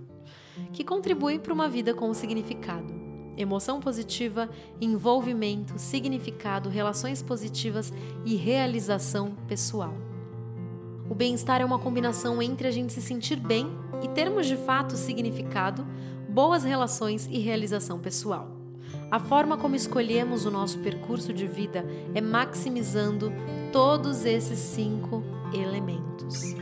que 0.74 0.84
contribui 0.84 1.40
para 1.40 1.54
uma 1.54 1.70
vida 1.70 1.94
com 1.94 2.14
significado 2.14 2.99
emoção 3.40 3.80
positiva, 3.80 4.50
envolvimento, 4.82 5.80
significado, 5.80 6.70
relações 6.70 7.22
positivas 7.22 7.92
e 8.26 8.36
realização 8.36 9.32
pessoal. 9.48 9.94
O 11.10 11.16
bem-estar 11.16 11.62
é 11.62 11.66
uma 11.66 11.80
combinação 11.80 12.42
entre 12.42 12.68
a 12.68 12.72
gente 12.72 12.94
se 12.94 13.02
sentir 13.02 13.38
bem 13.38 13.68
e 14.04 14.10
termos 14.10 14.46
de 14.46 14.58
fato 14.58 14.96
significado, 14.96 15.88
boas 16.28 16.64
relações 16.64 17.28
e 17.32 17.40
realização 17.40 17.98
pessoal. 17.98 18.52
A 19.10 19.20
forma 19.20 19.58
como 19.58 19.76
escolhemos 19.76 20.46
o 20.46 20.52
nosso 20.52 20.78
percurso 20.80 21.34
de 21.34 21.48
vida 21.48 21.84
é 22.14 22.22
maximizando 22.22 23.32
todos 23.72 24.24
esses 24.26 24.60
cinco 24.60 25.24
elementos. 25.52 26.54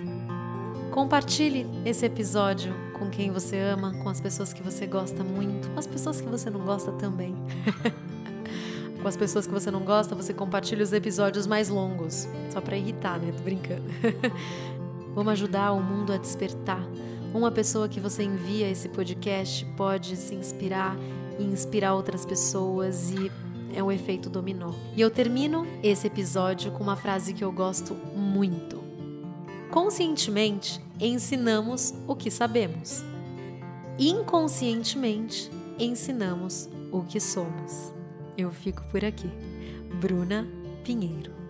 Compartilhe 0.92 1.68
esse 1.84 2.06
episódio 2.06 2.74
com 3.00 3.10
quem 3.10 3.32
você 3.32 3.58
ama, 3.58 3.94
com 3.94 4.10
as 4.10 4.20
pessoas 4.20 4.54
que 4.54 4.62
você 4.62 4.86
gosta 4.86 5.24
muito, 5.24 5.70
com 5.70 5.80
as 5.80 5.88
pessoas 5.88 6.20
que 6.22 6.28
você 6.28 6.50
não 6.50 6.62
gosta 6.62 6.92
também. 6.94 7.36
Com 9.02 9.08
as 9.08 9.16
pessoas 9.16 9.46
que 9.46 9.54
você 9.54 9.70
não 9.70 9.82
gosta, 9.82 10.16
você 10.16 10.34
compartilha 10.34 10.84
os 10.84 10.92
episódios 10.92 11.46
mais 11.46 11.70
longos. 11.70 12.28
Só 12.50 12.60
para 12.60 12.76
irritar, 12.76 13.20
né? 13.20 13.32
Tô 13.32 13.44
brincando. 13.44 13.84
Vamos 15.14 15.34
ajudar 15.34 15.72
o 15.72 15.82
mundo 15.82 16.12
a 16.12 16.18
despertar. 16.18 16.84
Uma 17.34 17.52
pessoa 17.52 17.88
que 17.88 18.00
você 18.00 18.24
envia 18.24 18.70
esse 18.70 18.90
podcast 18.90 19.64
pode 19.78 20.16
se 20.16 20.34
inspirar 20.34 20.98
e 21.38 21.44
inspirar 21.44 21.94
outras 21.94 22.26
pessoas 22.26 23.12
e 23.12 23.32
é 23.74 23.84
um 23.84 23.92
efeito 23.92 24.30
dominó. 24.30 24.74
E 24.96 25.02
eu 25.02 25.12
termino 25.12 25.68
esse 25.84 26.08
episódio 26.08 26.72
com 26.72 26.84
uma 26.84 26.96
frase 26.96 27.34
que 27.34 27.44
eu 27.44 27.52
gosto 27.52 27.94
muito. 27.94 28.87
Conscientemente, 29.72 30.82
ensinamos 31.00 31.94
o 32.08 32.16
que 32.16 32.32
sabemos. 32.32 33.04
Inconscientemente, 34.00 35.52
ensinamos 35.78 36.70
o 36.92 37.02
que 37.04 37.20
somos. 37.20 37.94
Eu 38.38 38.52
fico 38.52 38.84
por 38.92 39.04
aqui. 39.04 39.30
Bruna 40.00 40.48
Pinheiro. 40.84 41.47